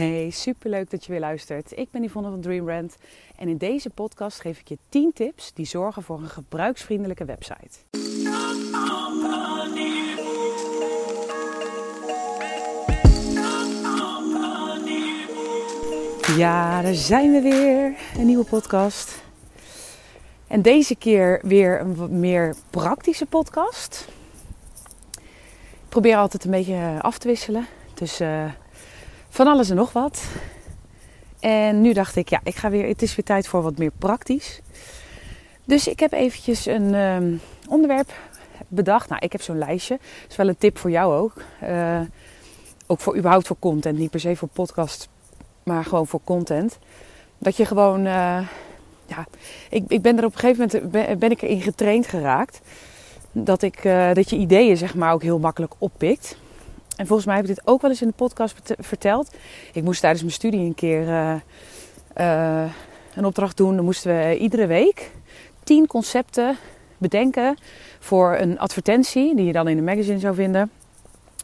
Hey, 0.00 0.30
superleuk 0.30 0.90
dat 0.90 1.04
je 1.04 1.12
weer 1.12 1.20
luistert. 1.20 1.78
Ik 1.78 1.90
ben 1.90 2.02
Yvonne 2.02 2.30
van 2.30 2.40
Dreambrand 2.40 2.96
en 3.36 3.48
in 3.48 3.56
deze 3.56 3.90
podcast 3.90 4.40
geef 4.40 4.58
ik 4.58 4.68
je 4.68 4.78
10 4.88 5.12
tips 5.12 5.52
die 5.54 5.66
zorgen 5.66 6.02
voor 6.02 6.18
een 6.18 6.28
gebruiksvriendelijke 6.28 7.24
website. 7.24 7.78
Ja, 16.36 16.82
daar 16.82 16.94
zijn 16.94 17.32
we 17.32 17.40
weer. 17.40 17.94
Een 18.18 18.26
nieuwe 18.26 18.44
podcast. 18.44 19.22
En 20.46 20.62
deze 20.62 20.96
keer 20.96 21.40
weer 21.42 21.80
een 21.80 21.96
wat 21.96 22.10
meer 22.10 22.54
praktische 22.70 23.26
podcast. 23.26 24.08
Ik 25.72 25.88
probeer 25.88 26.16
altijd 26.16 26.44
een 26.44 26.50
beetje 26.50 26.98
af 27.00 27.18
te 27.18 27.28
wisselen. 27.28 27.66
Dus 27.94 28.20
van 29.30 29.46
alles 29.46 29.70
en 29.70 29.76
nog 29.76 29.92
wat. 29.92 30.22
En 31.40 31.80
nu 31.80 31.92
dacht 31.92 32.16
ik, 32.16 32.28
ja, 32.28 32.40
ik 32.44 32.56
ga 32.56 32.70
weer, 32.70 32.88
het 32.88 33.02
is 33.02 33.16
weer 33.16 33.24
tijd 33.24 33.48
voor 33.48 33.62
wat 33.62 33.78
meer 33.78 33.92
praktisch. 33.98 34.60
Dus 35.64 35.88
ik 35.88 36.00
heb 36.00 36.12
eventjes 36.12 36.66
een 36.66 36.94
um, 36.94 37.40
onderwerp 37.68 38.12
bedacht. 38.68 39.08
Nou, 39.08 39.20
ik 39.24 39.32
heb 39.32 39.42
zo'n 39.42 39.58
lijstje. 39.58 39.98
Dat 40.22 40.30
is 40.30 40.36
wel 40.36 40.48
een 40.48 40.58
tip 40.58 40.78
voor 40.78 40.90
jou 40.90 41.14
ook. 41.14 41.32
Uh, 41.64 42.00
ook 42.86 43.00
voor 43.00 43.16
überhaupt 43.16 43.46
voor 43.46 43.56
content. 43.58 43.98
Niet 43.98 44.10
per 44.10 44.20
se 44.20 44.36
voor 44.36 44.48
podcast, 44.48 45.08
maar 45.62 45.84
gewoon 45.84 46.06
voor 46.06 46.20
content. 46.24 46.78
Dat 47.38 47.56
je 47.56 47.64
gewoon, 47.64 48.06
uh, 48.06 48.48
ja, 49.06 49.26
ik, 49.70 49.84
ik 49.88 50.02
ben 50.02 50.18
er 50.18 50.24
op 50.24 50.32
een 50.32 50.38
gegeven 50.38 50.80
moment 50.82 51.18
ben, 51.18 51.30
ik 51.30 51.42
erin 51.42 51.62
getraind 51.62 52.06
geraakt. 52.06 52.60
Dat, 53.32 53.62
ik, 53.62 53.84
uh, 53.84 54.12
dat 54.12 54.30
je 54.30 54.36
ideeën 54.36 54.76
zeg 54.76 54.94
maar 54.94 55.12
ook 55.12 55.22
heel 55.22 55.38
makkelijk 55.38 55.74
oppikt. 55.78 56.36
En 57.00 57.06
volgens 57.06 57.26
mij 57.26 57.36
heb 57.36 57.44
ik 57.44 57.54
dit 57.54 57.66
ook 57.66 57.80
wel 57.80 57.90
eens 57.90 58.02
in 58.02 58.08
de 58.08 58.14
podcast 58.14 58.54
verteld. 58.78 59.30
Ik 59.72 59.82
moest 59.82 60.00
tijdens 60.00 60.22
mijn 60.22 60.34
studie 60.34 60.60
een 60.60 60.74
keer 60.74 61.02
uh, 61.02 61.34
uh, 62.16 62.64
een 63.14 63.24
opdracht 63.24 63.56
doen. 63.56 63.76
Dan 63.76 63.84
moesten 63.84 64.16
we 64.16 64.38
iedere 64.38 64.66
week 64.66 65.10
tien 65.64 65.86
concepten 65.86 66.56
bedenken 66.98 67.56
voor 67.98 68.36
een 68.36 68.58
advertentie 68.58 69.36
die 69.36 69.44
je 69.44 69.52
dan 69.52 69.68
in 69.68 69.78
een 69.78 69.84
magazine 69.84 70.18
zou 70.18 70.34
vinden. 70.34 70.70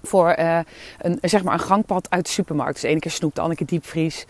Voor 0.02 0.34
een, 0.98 1.18
zeg 1.20 1.42
maar 1.44 1.54
een 1.54 1.60
gangpad 1.60 2.10
uit 2.10 2.24
de 2.24 2.32
supermarkt. 2.32 2.74
Dus 2.74 2.90
ene 2.90 3.00
keer 3.00 3.10
snoep, 3.10 3.34
de 3.34 3.40
andere 3.40 3.58
keer 3.58 3.78
diepvries. 3.78 4.26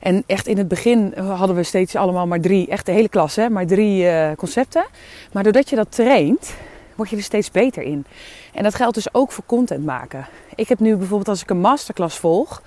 En 0.00 0.22
echt 0.26 0.46
in 0.46 0.58
het 0.58 0.68
begin 0.68 1.14
hadden 1.18 1.56
we 1.56 1.62
steeds 1.62 1.96
allemaal 1.96 2.26
maar 2.26 2.40
drie, 2.40 2.68
echt 2.68 2.86
de 2.86 2.92
hele 2.92 3.08
klas, 3.08 3.36
hè, 3.36 3.48
maar 3.48 3.66
drie 3.66 4.08
concepten. 4.34 4.86
Maar 5.32 5.42
doordat 5.42 5.70
je 5.70 5.76
dat 5.76 5.92
traint, 5.92 6.54
word 6.96 7.10
je 7.10 7.16
er 7.16 7.22
steeds 7.22 7.50
beter 7.50 7.82
in. 7.82 8.06
En 8.54 8.62
dat 8.62 8.74
geldt 8.74 8.94
dus 8.94 9.14
ook 9.14 9.32
voor 9.32 9.44
content 9.46 9.84
maken. 9.84 10.26
Ik 10.54 10.68
heb 10.68 10.78
nu 10.78 10.96
bijvoorbeeld 10.96 11.28
als 11.28 11.42
ik 11.42 11.50
een 11.50 11.60
masterclass 11.60 12.18
volg, 12.18 12.62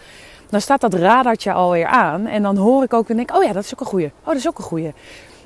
dan 0.49 0.61
staat 0.61 0.81
dat 0.81 0.94
radartje 0.94 1.53
alweer 1.53 1.86
aan. 1.86 2.25
En 2.25 2.41
dan 2.41 2.58
hoor 2.58 2.83
ik 2.83 2.94
ook 2.94 3.09
en 3.09 3.16
denk, 3.16 3.36
oh 3.36 3.44
ja, 3.44 3.53
dat 3.53 3.63
is 3.63 3.73
ook 3.73 3.80
een 3.80 3.86
goeie. 3.86 4.11
Oh, 4.19 4.25
dat 4.25 4.36
is 4.36 4.47
ook 4.47 4.58
een 4.58 4.63
goeie. 4.63 4.94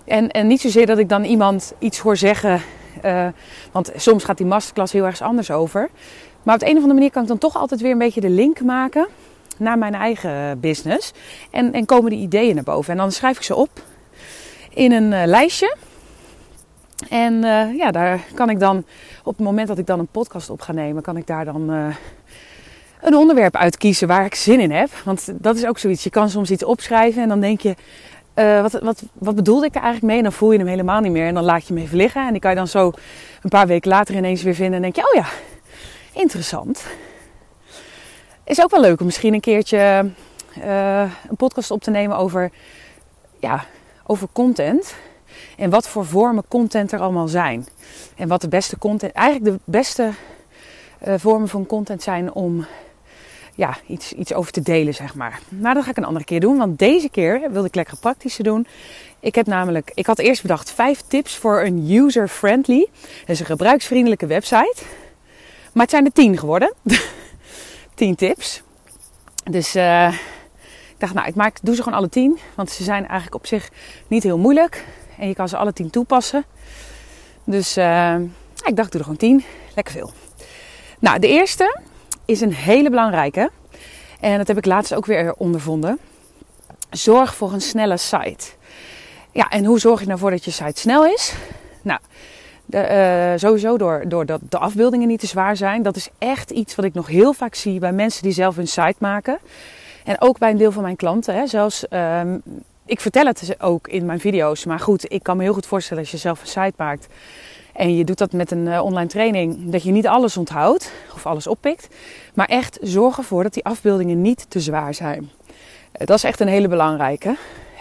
En, 0.06 0.30
en 0.30 0.48
niet 0.48 0.62
zozeer 0.62 0.86
dat 0.86 0.98
ik 0.98 1.10
dan 1.10 1.24
iemand 1.24 1.74
iets 1.80 2.00
hoor 2.00 2.18
zeggen, 2.18 2.62
uh, 3.06 3.28
want 3.72 3.92
soms 3.96 4.24
gaat 4.24 4.38
die 4.38 4.46
masterclass 4.46 4.94
heel 4.94 5.06
erg 5.06 5.22
anders 5.22 5.52
over. 5.52 5.90
Maar 6.44 6.54
op 6.54 6.60
de 6.60 6.66
een 6.66 6.72
of 6.72 6.82
andere 6.82 6.94
manier 6.94 7.12
kan 7.12 7.22
ik 7.22 7.28
dan 7.28 7.38
toch 7.38 7.58
altijd 7.58 7.82
weer 7.82 7.92
een 7.92 7.98
beetje 7.98 8.22
de 8.22 8.30
link 8.30 8.62
maken 8.62 9.08
naar 9.58 9.78
mijn 9.78 9.94
eigen 9.94 10.60
business. 10.60 11.12
En, 11.52 11.74
en 11.74 11.86
komen 11.86 12.12
die 12.12 12.20
ideeën 12.20 12.56
naar 12.56 12.64
boven. 12.64 12.92
En 12.92 12.98
dan 12.98 13.12
schrijf 13.12 13.38
ik 13.38 13.44
ze 13.44 13.56
op 13.56 13.70
in 14.70 14.92
een 14.92 15.12
uh, 15.12 15.22
lijstje. 15.26 15.76
En 17.10 17.34
uh, 17.34 17.78
ja, 17.78 17.92
daar 17.92 18.20
kan 18.34 18.50
ik 18.50 18.60
dan, 18.60 18.78
op 19.24 19.38
het 19.38 19.46
moment 19.46 19.68
dat 19.68 19.78
ik 19.78 19.86
dan 19.86 20.00
een 20.00 20.08
podcast 20.08 20.50
op 20.50 20.62
ga 20.62 20.72
nemen, 20.72 21.02
kan 21.02 21.18
ik 21.18 21.28
daar 21.28 21.46
dan 21.46 21.74
uh, 21.74 21.96
een 23.02 23.16
onderwerp 23.16 23.56
uitkiezen 23.56 24.08
waar 24.08 24.26
ik 24.26 24.36
zin 24.36 24.60
in 24.60 24.72
heb. 24.72 24.90
Want 25.06 25.34
dat 25.34 25.56
is 25.56 25.66
ook 25.66 25.78
zoiets. 25.78 26.04
Je 26.04 26.10
kan 26.10 26.30
soms 26.30 26.52
iets 26.52 26.64
opschrijven 26.64 27.22
en 27.22 27.28
dan 27.28 27.40
denk 27.40 27.62
je, 27.62 27.76
uh, 28.36 28.62
wat, 28.62 28.72
wat, 28.72 29.04
wat 29.14 29.36
bedoelde 29.36 29.66
ik 29.66 29.76
er 29.76 29.82
eigenlijk 29.82 30.06
mee? 30.06 30.18
En 30.18 30.24
dan 30.24 30.32
voel 30.34 30.52
je 30.52 30.58
hem 30.58 30.68
helemaal 30.68 31.00
niet 31.00 31.12
meer 31.12 31.28
en 31.28 31.34
dan 31.34 31.44
laat 31.44 31.68
je 31.68 31.74
hem 31.74 31.84
even 31.84 31.98
liggen. 31.98 32.26
En 32.26 32.32
die 32.32 32.42
kan 32.42 32.52
je 32.52 32.58
dan 32.58 32.68
zo 32.68 32.92
een 33.42 33.50
paar 33.50 33.68
weken 33.68 33.90
later 33.90 34.16
ineens 34.16 34.44
weer 34.44 34.56
vinden 34.56 34.76
en 34.76 34.82
denk 34.82 34.96
je, 34.96 35.08
oh 35.08 35.24
ja, 35.24 35.28
interessant. 36.22 36.86
Is 38.44 38.62
ook 38.62 38.72
wel 38.72 38.82
leuk 38.82 39.00
om 39.00 39.06
misschien 39.06 39.34
een 39.34 39.40
keertje 39.40 40.12
een 41.30 41.36
podcast 41.38 41.72
op 41.72 41.82
te 41.82 41.92
nemen 41.92 42.18
over, 42.18 42.52
ja, 43.40 43.66
over 44.06 44.28
content. 44.32 44.96
En 45.58 45.70
wat 45.70 45.88
voor 45.88 46.06
vormen 46.06 46.44
content 46.48 46.92
er 46.92 47.00
allemaal 47.00 47.28
zijn. 47.28 47.68
En 48.16 48.28
wat 48.28 48.42
de 48.42 48.48
beste 48.48 48.78
content, 48.78 49.12
eigenlijk 49.14 49.56
de 49.56 49.72
beste 49.72 50.10
uh, 51.08 51.14
vormen 51.18 51.48
van 51.48 51.66
content 51.66 52.04
zijn 52.04 52.34
om 52.34 52.66
ja, 53.56 53.78
iets, 53.88 54.14
iets 54.14 54.34
over 54.34 54.52
te 54.52 54.62
delen, 54.62 54.94
zeg 54.94 55.16
maar. 55.16 55.40
Maar 55.50 55.74
dat 55.74 55.84
ga 55.84 55.90
ik 55.90 55.98
een 55.98 56.06
andere 56.06 56.26
keer 56.26 56.40
doen, 56.40 56.58
want 56.58 56.80
deze 56.80 57.10
keer 57.10 57.52
wilde 57.52 57.68
ik 57.68 57.76
lekker 57.76 57.98
praktische 57.98 58.44
doen. 58.44 58.68
Ik 59.20 59.36
heb 59.36 59.46
namelijk, 59.46 59.92
ik 59.94 60.06
had 60.06 60.20
eerst 60.20 60.42
bedacht 60.42 60.72
vijf 60.72 61.02
tips 61.08 61.38
voor 61.38 61.62
een 61.62 61.92
user-friendly, 61.92 62.88
dus 63.26 63.40
een 63.40 63.46
gebruiksvriendelijke 63.46 64.26
website. 64.26 64.76
Maar 65.74 65.82
het 65.82 65.92
zijn 65.92 66.06
er 66.06 66.12
tien 66.12 66.38
geworden. 66.38 66.74
tien 67.96 68.16
tips. 68.16 68.62
Dus 69.44 69.76
uh, 69.76 70.14
ik 70.94 70.96
dacht, 70.98 71.14
nou, 71.14 71.28
ik 71.28 71.36
maak, 71.36 71.58
doe 71.62 71.76
ze 71.76 71.84
gewoon 71.84 71.98
alle 71.98 72.10
tien, 72.10 72.40
want 72.56 72.72
ze 72.72 72.84
zijn 72.84 73.04
eigenlijk 73.08 73.36
op 73.36 73.46
zich 73.46 73.70
niet 74.08 74.24
heel 74.24 74.38
moeilijk. 74.38 74.86
En 75.24 75.30
je 75.30 75.36
kan 75.36 75.50
ze 75.50 75.58
alle 75.58 75.74
tien 75.74 75.90
toepassen. 75.90 76.46
Dus 77.44 77.78
uh, 77.78 78.16
ik 78.66 78.76
dacht, 78.76 78.92
doe 78.92 79.00
er 79.00 79.04
gewoon 79.04 79.18
tien. 79.18 79.44
Lekker 79.76 79.94
veel. 79.94 80.12
Nou, 81.00 81.20
de 81.20 81.28
eerste 81.28 81.80
is 82.26 82.42
een 82.42 82.54
hele 82.54 82.90
belangrijke. 82.90 83.52
En 84.20 84.38
dat 84.38 84.48
heb 84.48 84.58
ik 84.58 84.66
laatst 84.66 84.94
ook 84.94 85.06
weer 85.06 85.34
ondervonden. 85.34 86.00
Zorg 86.90 87.36
voor 87.36 87.54
een 87.54 87.62
snelle 87.62 87.98
site. 87.98 88.46
Ja, 89.32 89.50
en 89.50 89.66
hoe 89.66 89.80
zorg 89.80 90.00
je 90.00 90.06
nou 90.06 90.20
voor 90.20 90.30
dat 90.30 90.46
je 90.46 90.52
site 90.52 90.80
snel 90.80 91.06
is? 91.06 91.34
Nou, 91.82 92.00
de, 92.66 93.32
uh, 93.34 93.40
sowieso 93.40 93.78
door, 93.78 94.04
door 94.08 94.26
dat 94.26 94.42
de 94.50 94.58
afbeeldingen 94.58 95.08
niet 95.08 95.20
te 95.20 95.28
zwaar 95.28 95.58
zijn. 95.58 95.84
Dat 95.84 95.96
is 95.96 96.10
echt 96.18 96.52
iets 96.52 96.76
wat 96.76 96.86
ik 96.86 96.94
nog 96.94 97.08
heel 97.08 97.34
vaak 97.34 97.56
zie 97.56 97.80
bij 97.80 97.94
mensen 97.94 98.24
die 98.24 98.32
zelf 98.32 98.58
een 98.58 98.68
site 98.68 98.98
maken. 99.00 99.38
En 100.04 100.22
ook 100.22 100.38
bij 100.38 100.50
een 100.50 100.58
deel 100.58 100.72
van 100.72 100.84
mijn 100.84 100.96
klanten. 100.96 101.36
Hè. 101.36 101.48
Zelfs 101.48 101.86
um, 101.90 102.42
ik 102.86 103.00
vertel 103.00 103.26
het 103.26 103.56
ook 103.60 103.88
in 103.88 104.06
mijn 104.06 104.20
video's. 104.20 104.66
Maar 104.66 104.80
goed, 104.80 105.12
ik 105.12 105.24
kan 105.24 105.38
me 105.38 105.44
heel 105.44 105.54
goed 105.54 105.66
voorstellen 105.66 106.04
als 106.04 106.12
je 106.12 106.18
zelf 106.18 106.42
een 106.42 106.48
site 106.48 106.74
maakt. 106.78 107.08
En 107.74 107.96
je 107.96 108.04
doet 108.04 108.18
dat 108.18 108.32
met 108.32 108.52
een 108.52 108.66
uh, 108.66 108.84
online 108.84 109.08
training. 109.08 109.70
Dat 109.72 109.84
je 109.84 109.92
niet 109.92 110.08
alles 110.08 110.38
onthoudt 110.38 110.92
of 111.14 111.26
alles 111.26 111.48
oppikt. 111.48 111.88
Maar 112.34 112.48
echt 112.48 112.78
zorg 112.82 113.18
ervoor 113.18 113.44
dat 113.44 113.54
die 113.54 113.66
afbeeldingen 113.66 114.22
niet 114.22 114.46
te 114.50 114.60
zwaar 114.60 114.94
zijn. 114.94 115.22
Uh, 115.22 116.08
dat 116.08 116.18
is 116.18 116.24
echt 116.24 116.40
een 116.40 116.48
hele 116.48 116.68
belangrijke. 116.68 117.36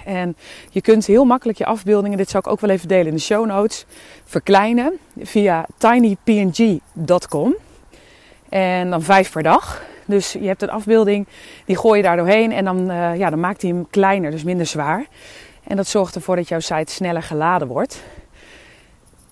En 0.05 0.37
je 0.71 0.81
kunt 0.81 1.07
heel 1.07 1.25
makkelijk 1.25 1.59
je 1.59 1.67
afbeeldingen, 1.67 2.19
dit 2.19 2.31
zou 2.31 2.43
ik 2.47 2.51
ook 2.51 2.61
wel 2.61 2.71
even 2.71 2.89
delen 2.89 3.07
in 3.07 3.15
de 3.15 3.21
show 3.21 3.47
notes, 3.47 3.85
verkleinen 4.25 4.99
via 5.19 5.67
tinypng.com. 5.79 7.55
En 8.49 8.91
dan 8.91 9.03
vijf 9.03 9.33
per 9.33 9.43
dag. 9.43 9.83
Dus 10.13 10.33
je 10.33 10.47
hebt 10.47 10.63
een 10.63 10.71
afbeelding, 10.71 11.27
die 11.65 11.77
gooi 11.77 11.97
je 11.97 12.03
daar 12.03 12.17
doorheen 12.17 12.53
en 12.53 12.65
dan, 12.65 12.91
uh, 12.91 13.17
ja, 13.17 13.31
dan 13.31 13.41
maakt 13.41 13.63
hij 13.63 13.71
hem 13.71 13.87
kleiner, 13.91 14.31
dus 14.31 14.43
minder 14.43 14.67
zwaar. 14.67 15.07
En 15.65 15.77
dat 15.77 15.87
zorgt 15.87 16.15
ervoor 16.15 16.37
dat 16.37 16.49
jouw 16.49 16.61
site 16.61 16.93
sneller 16.93 17.23
geladen 17.23 17.69
wordt. 17.69 18.03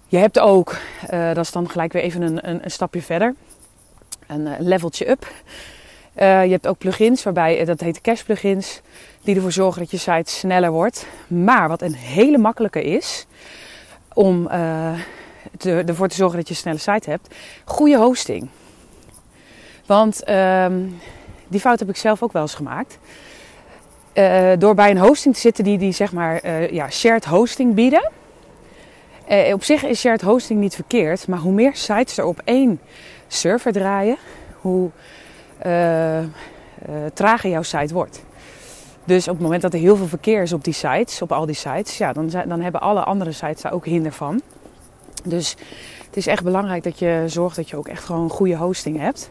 Je 0.07 0.17
hebt 0.17 0.39
ook, 0.39 0.77
uh, 1.11 1.27
dat 1.27 1.45
is 1.45 1.53
dan 1.53 1.69
gelijk 1.69 1.93
weer 1.93 2.03
even 2.03 2.23
een, 2.23 2.49
een, 2.49 2.65
een 2.65 2.71
stapje 2.71 3.03
verder, 3.03 3.35
een 4.27 4.47
uh, 4.47 4.53
leveltje 4.59 5.11
up. 5.11 5.27
je 6.15 6.51
hebt 6.51 6.67
ook 6.67 6.79
plugins, 6.79 7.23
waarbij, 7.23 7.65
dat 7.65 7.81
heet 7.81 8.01
cache 8.01 8.25
plugins, 8.25 8.81
die 9.23 9.35
ervoor 9.35 9.53
zorgen 9.53 9.81
dat 9.81 9.91
je 9.91 9.97
site 9.97 10.31
sneller 10.31 10.71
wordt. 10.71 11.07
Maar 11.27 11.69
wat 11.69 11.83
een 11.83 11.95
hele 11.95 12.39
makkelijke 12.39 12.83
is, 12.83 13.27
om 14.15 14.49
ervoor 15.59 16.09
te 16.09 16.15
zorgen 16.15 16.37
dat 16.37 16.49
je 16.49 16.55
een 16.55 16.61
snelle 16.61 16.79
site 16.79 17.11
hebt, 17.11 17.35
goede 17.65 17.97
hosting. 17.97 18.49
Want 19.91 20.28
um, 20.28 20.99
die 21.49 21.61
fout 21.61 21.78
heb 21.78 21.89
ik 21.89 21.97
zelf 21.97 22.23
ook 22.23 22.33
wel 22.33 22.43
eens 22.43 22.55
gemaakt. 22.55 22.99
Uh, 24.14 24.50
door 24.59 24.75
bij 24.75 24.91
een 24.91 24.99
hosting 24.99 25.35
te 25.35 25.41
zitten 25.41 25.64
die, 25.64 25.79
die 25.79 25.93
zeg 25.93 26.12
maar 26.12 26.44
uh, 26.44 26.70
ja, 26.70 26.91
shared 26.91 27.25
hosting 27.25 27.75
bieden. 27.75 28.11
Uh, 29.31 29.55
op 29.55 29.64
zich 29.64 29.85
is 29.85 30.00
shared 30.00 30.20
hosting 30.20 30.61
niet 30.61 30.75
verkeerd, 30.75 31.29
maar 31.29 31.38
hoe 31.38 31.53
meer 31.53 31.76
sites 31.76 32.19
er 32.19 32.25
op 32.25 32.41
één 32.44 32.81
server 33.29 33.73
draaien, 33.73 34.17
hoe 34.61 34.91
trager 37.14 37.50
jouw 37.50 37.62
site 37.62 37.94
wordt. 37.94 38.23
Dus 39.05 39.29
op 39.29 39.35
het 39.35 39.43
moment 39.43 39.62
dat 39.62 39.73
er 39.73 39.79
heel 39.79 39.97
veel 39.97 40.06
verkeer 40.06 40.43
is 40.43 40.53
op 40.53 40.64
die 40.64 40.75
sites, 40.75 41.23
op 41.23 41.32
al 41.32 41.47
die 41.47 41.55
sites, 41.55 41.99
ja, 41.99 42.12
dan, 42.12 42.29
dan 42.29 42.61
hebben 42.61 42.81
alle 42.81 43.03
andere 43.03 43.32
sites 43.32 43.62
daar 43.62 43.73
ook 43.73 43.85
hinder 43.85 44.12
van. 44.12 44.43
Dus 45.25 45.56
het 46.06 46.17
is 46.17 46.26
echt 46.26 46.44
belangrijk 46.44 46.82
dat 46.82 46.99
je 46.99 47.25
zorgt 47.26 47.56
dat 47.56 47.70
je 47.70 47.76
ook 47.76 47.88
echt 47.88 48.05
gewoon 48.05 48.31
goede 48.31 48.56
hosting 48.56 48.99
hebt. 48.99 49.31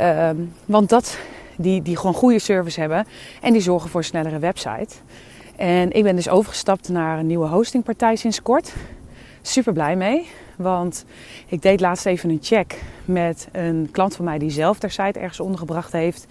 Um, 0.00 0.52
want 0.64 0.88
dat, 0.88 1.18
die, 1.56 1.82
die 1.82 1.96
gewoon 1.96 2.14
goede 2.14 2.38
service 2.38 2.80
hebben 2.80 3.06
en 3.40 3.52
die 3.52 3.62
zorgen 3.62 3.90
voor 3.90 4.00
een 4.00 4.06
snellere 4.06 4.38
website. 4.38 4.94
En 5.56 5.92
ik 5.92 6.02
ben 6.02 6.16
dus 6.16 6.28
overgestapt 6.28 6.88
naar 6.88 7.18
een 7.18 7.26
nieuwe 7.26 7.46
hostingpartij 7.46 8.16
sinds 8.16 8.42
kort. 8.42 8.74
Super 9.42 9.72
blij 9.72 9.96
mee, 9.96 10.26
want 10.56 11.04
ik 11.48 11.62
deed 11.62 11.80
laatst 11.80 12.06
even 12.06 12.30
een 12.30 12.38
check 12.42 12.82
met 13.04 13.48
een 13.52 13.88
klant 13.92 14.16
van 14.16 14.24
mij 14.24 14.38
die 14.38 14.50
zelf 14.50 14.78
ter 14.78 14.90
site 14.90 15.18
ergens 15.18 15.40
ondergebracht 15.40 15.92
heeft. 15.92 16.26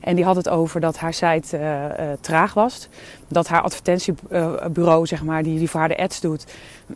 En 0.00 0.16
die 0.16 0.24
had 0.24 0.36
het 0.36 0.48
over 0.48 0.80
dat 0.80 0.98
haar 0.98 1.14
site 1.14 1.58
uh, 1.58 1.84
uh, 1.84 2.12
traag 2.20 2.54
was. 2.54 2.88
Dat 3.28 3.48
haar 3.48 3.62
advertentiebureau, 3.62 5.06
zeg 5.06 5.24
maar, 5.24 5.42
die, 5.42 5.58
die 5.58 5.70
voor 5.70 5.80
haar 5.80 5.88
de 5.88 5.96
ads 5.96 6.20
doet, 6.20 6.46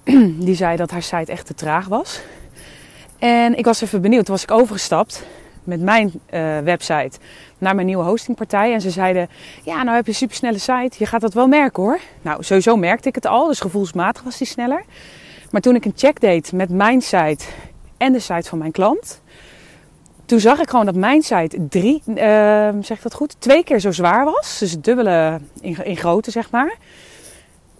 die 0.46 0.54
zei 0.54 0.76
dat 0.76 0.90
haar 0.90 1.02
site 1.02 1.32
echt 1.32 1.46
te 1.46 1.54
traag 1.54 1.86
was. 1.86 2.20
En 3.18 3.58
ik 3.58 3.64
was 3.64 3.80
even 3.80 4.00
benieuwd. 4.00 4.24
Toen 4.24 4.34
was 4.34 4.42
ik 4.42 4.50
overgestapt 4.50 5.26
met 5.66 5.80
mijn 5.80 6.12
uh, 6.30 6.58
website 6.58 7.18
naar 7.58 7.74
mijn 7.74 7.86
nieuwe 7.86 8.04
hostingpartij. 8.04 8.72
En 8.72 8.80
ze 8.80 8.90
zeiden, 8.90 9.28
ja, 9.62 9.82
nou 9.82 9.96
heb 9.96 10.04
je 10.04 10.10
een 10.10 10.16
supersnelle 10.16 10.58
site. 10.58 10.96
Je 10.98 11.06
gaat 11.06 11.20
dat 11.20 11.34
wel 11.34 11.46
merken 11.46 11.82
hoor. 11.82 11.98
Nou, 12.22 12.42
sowieso 12.42 12.76
merkte 12.76 13.08
ik 13.08 13.14
het 13.14 13.26
al. 13.26 13.46
Dus 13.46 13.60
gevoelsmatig 13.60 14.22
was 14.22 14.38
die 14.38 14.46
sneller. 14.46 14.84
Maar 15.50 15.60
toen 15.60 15.74
ik 15.74 15.84
een 15.84 15.92
check 15.96 16.20
deed 16.20 16.52
met 16.52 16.70
mijn 16.70 17.02
site 17.02 17.44
en 17.96 18.12
de 18.12 18.20
site 18.20 18.48
van 18.48 18.58
mijn 18.58 18.72
klant... 18.72 19.20
Toen 20.24 20.40
zag 20.40 20.60
ik 20.60 20.70
gewoon 20.70 20.86
dat 20.86 20.94
mijn 20.94 21.22
site 21.22 21.66
drie, 21.68 22.02
uh, 22.06 22.14
zeg 22.80 23.02
dat 23.02 23.14
goed, 23.14 23.36
twee 23.38 23.64
keer 23.64 23.78
zo 23.80 23.92
zwaar 23.92 24.24
was. 24.24 24.58
Dus 24.58 24.80
dubbele 24.80 25.40
in, 25.60 25.84
in 25.84 25.96
grootte, 25.96 26.30
zeg 26.30 26.50
maar. 26.50 26.76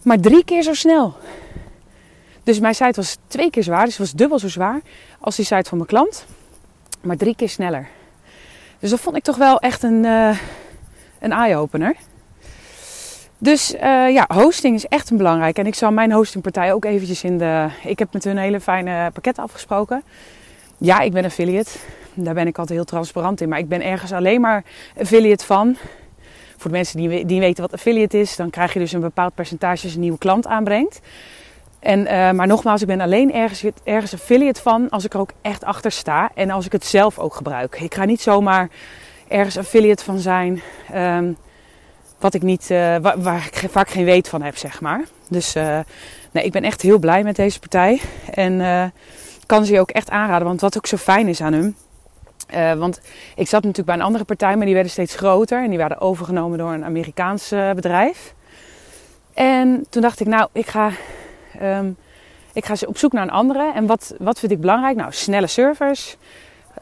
Maar 0.02 0.20
drie 0.20 0.44
keer 0.44 0.62
zo 0.62 0.74
snel. 0.74 1.14
Dus 2.42 2.60
mijn 2.60 2.74
site 2.74 2.92
was 3.00 3.16
twee 3.26 3.50
keer 3.50 3.62
zwaar, 3.62 3.84
dus 3.84 3.96
het 3.96 3.98
was 3.98 4.12
dubbel 4.12 4.38
zo 4.38 4.48
zwaar 4.48 4.80
als 5.20 5.36
die 5.36 5.44
site 5.44 5.68
van 5.68 5.78
mijn 5.78 5.88
klant. 5.88 6.26
Maar 7.06 7.16
drie 7.16 7.36
keer 7.36 7.48
sneller. 7.48 7.88
Dus 8.78 8.90
dat 8.90 9.00
vond 9.00 9.16
ik 9.16 9.22
toch 9.22 9.36
wel 9.36 9.58
echt 9.58 9.82
een, 9.82 10.04
uh, 10.04 10.38
een 11.18 11.32
eye-opener. 11.32 11.96
Dus 13.38 13.74
uh, 13.74 13.80
ja, 14.10 14.24
hosting 14.28 14.74
is 14.74 14.86
echt 14.86 15.10
een 15.10 15.16
belangrijk. 15.16 15.58
En 15.58 15.66
ik 15.66 15.74
zal 15.74 15.92
mijn 15.92 16.12
hostingpartij 16.12 16.72
ook 16.72 16.84
eventjes 16.84 17.24
in 17.24 17.38
de... 17.38 17.68
Ik 17.84 17.98
heb 17.98 18.12
met 18.12 18.24
hun 18.24 18.36
hele 18.36 18.60
fijne 18.60 19.10
pakket 19.10 19.38
afgesproken. 19.38 20.02
Ja, 20.78 21.00
ik 21.00 21.12
ben 21.12 21.24
affiliate. 21.24 21.70
Daar 22.14 22.34
ben 22.34 22.46
ik 22.46 22.58
altijd 22.58 22.78
heel 22.78 22.86
transparant 22.86 23.40
in. 23.40 23.48
Maar 23.48 23.58
ik 23.58 23.68
ben 23.68 23.82
ergens 23.82 24.12
alleen 24.12 24.40
maar 24.40 24.64
affiliate 24.98 25.44
van. 25.44 25.76
Voor 26.56 26.70
de 26.70 26.76
mensen 26.76 26.98
die, 26.98 27.26
die 27.26 27.40
weten 27.40 27.62
wat 27.62 27.72
affiliate 27.72 28.18
is, 28.18 28.36
dan 28.36 28.50
krijg 28.50 28.72
je 28.72 28.78
dus 28.78 28.92
een 28.92 29.00
bepaald 29.00 29.34
percentage 29.34 29.84
als 29.84 29.94
een 29.94 30.00
nieuwe 30.00 30.18
klant 30.18 30.46
aanbrengt. 30.46 31.00
En, 31.86 32.00
uh, 32.00 32.30
maar 32.30 32.46
nogmaals, 32.46 32.80
ik 32.80 32.86
ben 32.86 33.00
alleen 33.00 33.32
ergens, 33.32 33.64
ergens 33.84 34.14
affiliate 34.14 34.62
van 34.62 34.90
als 34.90 35.04
ik 35.04 35.14
er 35.14 35.20
ook 35.20 35.30
echt 35.42 35.64
achter 35.64 35.92
sta. 35.92 36.30
En 36.34 36.50
als 36.50 36.66
ik 36.66 36.72
het 36.72 36.84
zelf 36.84 37.18
ook 37.18 37.34
gebruik. 37.34 37.80
Ik 37.80 37.94
ga 37.94 38.04
niet 38.04 38.20
zomaar 38.20 38.68
ergens 39.28 39.58
affiliate 39.58 40.04
van 40.04 40.18
zijn. 40.18 40.62
Um, 40.94 41.36
wat 42.18 42.34
ik 42.34 42.42
niet, 42.42 42.70
uh, 42.70 42.96
waar, 43.16 43.48
ik 43.52 43.70
vaak 43.70 43.88
geen 43.88 44.04
weet 44.04 44.28
van 44.28 44.42
heb, 44.42 44.56
zeg 44.56 44.80
maar. 44.80 45.04
Dus 45.28 45.56
uh, 45.56 45.78
nee, 46.32 46.44
ik 46.44 46.52
ben 46.52 46.62
echt 46.62 46.82
heel 46.82 46.98
blij 46.98 47.22
met 47.22 47.36
deze 47.36 47.58
partij. 47.58 48.00
En 48.34 48.92
kan 49.46 49.64
ze 49.64 49.72
je 49.72 49.80
ook 49.80 49.90
echt 49.90 50.10
aanraden. 50.10 50.46
Want 50.46 50.60
wat 50.60 50.76
ook 50.76 50.86
zo 50.86 50.96
fijn 50.96 51.28
is 51.28 51.40
aan 51.40 51.52
hem. 51.52 51.76
Want 52.78 53.00
ik 53.36 53.48
zat 53.48 53.60
natuurlijk 53.60 53.86
bij 53.86 53.96
een 53.96 54.02
andere 54.02 54.24
partij, 54.24 54.56
maar 54.56 54.64
die 54.64 54.74
werden 54.74 54.92
steeds 54.92 55.14
groter. 55.14 55.62
En 55.62 55.68
die 55.68 55.78
werden 55.78 56.00
overgenomen 56.00 56.58
door 56.58 56.72
een 56.72 56.84
Amerikaans 56.84 57.48
bedrijf. 57.74 58.34
En 59.34 59.86
toen 59.90 60.02
dacht 60.02 60.20
ik, 60.20 60.26
nou, 60.26 60.48
ik 60.52 60.66
ga, 60.66 60.90
um, 61.62 61.96
ik 62.56 62.64
ga 62.64 62.74
op 62.86 62.98
zoek 62.98 63.12
naar 63.12 63.22
een 63.22 63.30
andere. 63.30 63.72
En 63.74 63.86
wat, 63.86 64.14
wat 64.18 64.38
vind 64.38 64.52
ik 64.52 64.60
belangrijk? 64.60 64.96
Nou, 64.96 65.12
snelle 65.12 65.46
servers. 65.46 66.16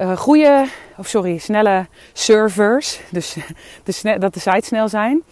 Uh, 0.01 0.17
goede, 0.17 0.67
of 0.97 1.07
sorry, 1.07 1.39
snelle 1.39 1.87
servers. 2.13 3.01
Dus 3.11 3.37
de, 3.85 4.19
dat 4.19 4.35
de 4.35 4.41
sites 4.41 4.67
snel 4.67 4.89
zijn. 4.89 5.23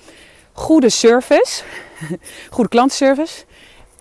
Goede 0.52 0.88
service. 0.88 1.62
goede 2.50 2.68
klantenservice. 2.68 3.44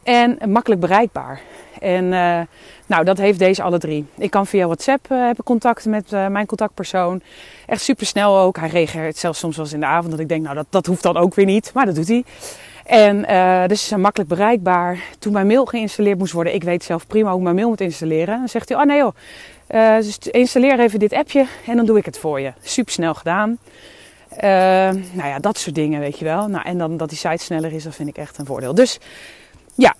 En 0.04 0.38
makkelijk 0.48 0.82
bereikbaar. 0.82 1.42
En 1.80 2.06
uh, 2.06 2.42
nou, 2.86 3.04
dat 3.04 3.18
heeft 3.18 3.40
deze 3.40 3.64
alle 3.64 3.78
drie. 3.78 4.06
Ik 4.18 4.32
kan 4.32 4.48
via 4.48 4.66
WhatsApp 4.66 5.12
uh, 5.12 5.18
hebben 5.18 5.44
contact 5.44 5.86
met 5.86 6.12
mijn 6.12 6.46
contactpersoon. 6.46 7.22
Echt 7.66 7.82
super 7.82 8.06
snel 8.06 8.38
ook. 8.38 8.58
Hij 8.58 8.70
reageert 8.70 9.18
zelfs 9.18 9.40
soms 9.40 9.58
wel 9.58 9.68
in 9.72 9.80
de 9.80 9.86
avond 9.86 10.12
dat 10.12 10.20
ik 10.20 10.30
denk, 10.30 10.44
nou 10.44 10.56
dat, 10.56 10.68
dat 10.70 10.86
hoeft 10.86 11.04
dan 11.04 11.18
ook 11.18 11.36
weer 11.36 11.46
niet. 11.46 11.72
Maar 11.74 11.86
dat 11.86 11.96
doet 11.96 12.08
hij. 12.08 12.24
En 12.92 13.26
uh, 13.30 13.68
dus 13.68 13.82
ze 13.82 13.88
zijn 13.88 14.02
makkelijk 14.02 14.30
bereikbaar. 14.30 15.00
Toen 15.20 15.34
mijn 15.34 15.48
mail 15.48 15.66
geïnstalleerd 15.66 16.18
moest 16.18 16.34
worden, 16.34 16.54
ik 16.54 16.64
weet 16.64 16.84
zelf 16.84 17.08
prima 17.08 17.30
hoe 17.30 17.38
ik 17.38 17.44
mijn 17.44 17.56
mail 17.56 17.68
moet 17.68 17.82
installeren. 17.82 18.38
Dan 18.38 18.50
zegt 18.50 18.70
hij, 18.70 18.78
oh 18.78 18.84
nee 18.84 18.98
joh, 18.98 19.16
uh, 19.70 19.96
dus 19.96 20.18
installeer 20.18 20.80
even 20.80 21.00
dit 21.00 21.14
appje 21.14 21.46
en 21.68 21.76
dan 21.76 21.86
doe 21.86 21.98
ik 21.98 22.06
het 22.06 22.18
voor 22.18 22.40
je. 22.40 22.54
Super 22.62 22.94
snel 22.94 23.14
gedaan. 23.14 23.58
Uh, 24.36 24.40
nou 25.12 25.28
ja, 25.28 25.40
dat 25.40 25.58
soort 25.58 25.76
dingen, 25.76 26.00
weet 26.00 26.20
je 26.20 26.26
wel. 26.26 26.48
Nou, 26.48 26.66
en 26.66 26.78
dan 26.78 26.98
dat 26.98 27.10
die 27.10 27.18
site 27.18 27.44
sneller 27.44 27.74
is, 27.74 27.84
dat 27.84 27.96
vind 27.96 28.10
ik 28.10 28.18
echt 28.18 28.38
een 28.38 28.46
voordeel. 28.46 28.76
Dus 28.76 29.00
ja, 29.76 29.96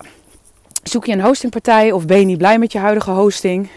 Zoek 0.82 1.06
je 1.06 1.12
een 1.12 1.20
hostingpartij 1.20 1.92
of 1.92 2.06
ben 2.06 2.18
je 2.18 2.24
niet 2.24 2.38
blij 2.38 2.58
met 2.58 2.72
je 2.72 2.78
huidige 2.78 3.10
hosting? 3.10 3.68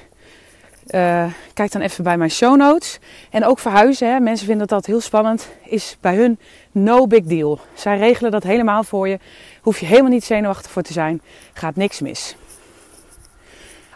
Uh, 0.88 1.26
kijk 1.54 1.72
dan 1.72 1.82
even 1.82 2.04
bij 2.04 2.18
mijn 2.18 2.32
show 2.32 2.58
notes. 2.58 3.00
En 3.32 3.46
ook 3.46 3.60
verhuizen, 3.60 4.14
hè. 4.14 4.20
mensen 4.20 4.48
vinden 4.48 4.68
dat 4.68 4.86
heel 4.86 5.02
spannend, 5.02 5.50
is 5.64 5.98
bij 6.02 6.16
hun 6.16 6.40
no 6.72 7.08
big 7.08 7.24
deal. 7.24 7.60
Zij 7.74 7.98
regelen 7.98 8.32
dat 8.32 8.44
helemaal 8.44 8.84
voor 8.84 9.08
je. 9.08 9.20
Hoef 9.62 9.80
je 9.80 9.86
helemaal 9.86 10.12
niet 10.12 10.24
zenuwachtig 10.24 10.72
voor 10.72 10.82
te 10.82 10.94
zijn. 10.94 11.22
Gaat 11.54 11.76
niks 11.76 12.00
mis. 12.00 12.36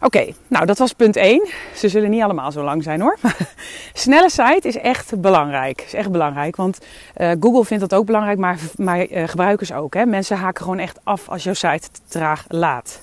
Oké, 0.02 0.34
nou 0.48 0.66
dat 0.66 0.78
was 0.78 0.94
punt 0.94 1.16
1. 1.16 1.48
Ze 1.76 1.90
zullen 1.90 2.10
niet 2.10 2.22
allemaal 2.22 2.52
zo 2.52 2.64
lang 2.64 2.84
zijn 2.84 3.02
hoor. 3.02 3.18
Snelle 3.94 4.30
site 4.30 4.68
is 4.68 4.78
echt 4.78 5.22
belangrijk. 5.22 5.82
Is 5.82 5.94
echt 5.94 6.12
belangrijk, 6.12 6.56
want 6.56 6.80
uh, 7.18 7.32
Google 7.40 7.66
vindt 7.66 7.90
dat 7.90 8.00
ook 8.00 8.06
belangrijk, 8.06 8.38
maar, 8.38 8.60
maar 8.76 9.08
uh, 9.08 9.28
gebruikers 9.28 9.72
ook. 9.72 9.94
Hè? 9.94 10.06
Mensen 10.06 10.38
haken 10.38 10.64
gewoon 10.64 10.80
echt 10.80 11.00
af 11.04 11.30
als 11.30 11.44
jouw 11.44 11.54
site 11.54 11.92
te 11.92 12.00
traag 12.08 12.46
laat. 12.48 13.02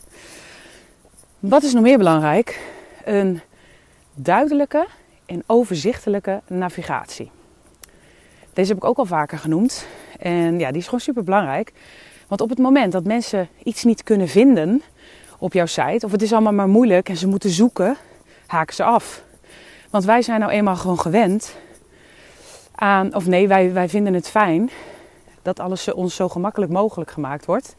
Wat 1.38 1.62
is 1.62 1.72
nog 1.72 1.82
meer 1.82 1.98
belangrijk? 1.98 2.60
Een 3.04 3.40
duidelijke 4.16 4.86
en 5.26 5.42
overzichtelijke 5.46 6.40
navigatie. 6.46 7.30
Deze 8.52 8.68
heb 8.68 8.76
ik 8.76 8.84
ook 8.84 8.98
al 8.98 9.06
vaker 9.06 9.38
genoemd. 9.38 9.86
En 10.18 10.58
ja, 10.58 10.68
die 10.68 10.78
is 10.78 10.84
gewoon 10.84 11.00
super 11.00 11.24
belangrijk. 11.24 11.72
Want 12.28 12.40
op 12.40 12.48
het 12.48 12.58
moment 12.58 12.92
dat 12.92 13.04
mensen 13.04 13.48
iets 13.62 13.84
niet 13.84 14.02
kunnen 14.02 14.28
vinden 14.28 14.82
op 15.38 15.52
jouw 15.52 15.66
site, 15.66 16.06
of 16.06 16.12
het 16.12 16.22
is 16.22 16.32
allemaal 16.32 16.52
maar 16.52 16.68
moeilijk 16.68 17.08
en 17.08 17.16
ze 17.16 17.26
moeten 17.26 17.50
zoeken, 17.50 17.96
haken 18.46 18.74
ze 18.74 18.84
af. 18.84 19.22
Want 19.90 20.04
wij 20.04 20.22
zijn 20.22 20.40
nou 20.40 20.52
eenmaal 20.52 20.76
gewoon 20.76 21.00
gewend 21.00 21.56
aan, 22.74 23.14
of 23.14 23.26
nee, 23.26 23.48
wij, 23.48 23.72
wij 23.72 23.88
vinden 23.88 24.14
het 24.14 24.28
fijn 24.28 24.70
dat 25.42 25.60
alles 25.60 25.92
ons 25.92 26.14
zo 26.14 26.28
gemakkelijk 26.28 26.72
mogelijk 26.72 27.10
gemaakt 27.10 27.44
wordt. 27.44 27.74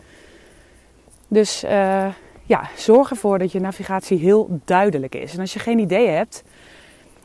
Dus 1.27 1.63
uh, 1.63 2.07
ja, 2.47 2.69
zorg 2.75 3.09
ervoor 3.09 3.39
dat 3.39 3.51
je 3.51 3.59
navigatie 3.59 4.17
heel 4.17 4.59
duidelijk 4.65 5.15
is. 5.15 5.33
En 5.33 5.39
als 5.39 5.53
je 5.53 5.59
geen 5.59 5.79
idee 5.79 6.07
hebt, 6.07 6.43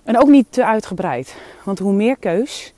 en 0.04 0.18
ook 0.18 0.28
niet 0.28 0.46
te 0.50 0.64
uitgebreid. 0.64 1.36
Want 1.64 1.78
hoe 1.78 1.92
meer 1.92 2.16
keus 2.16 2.74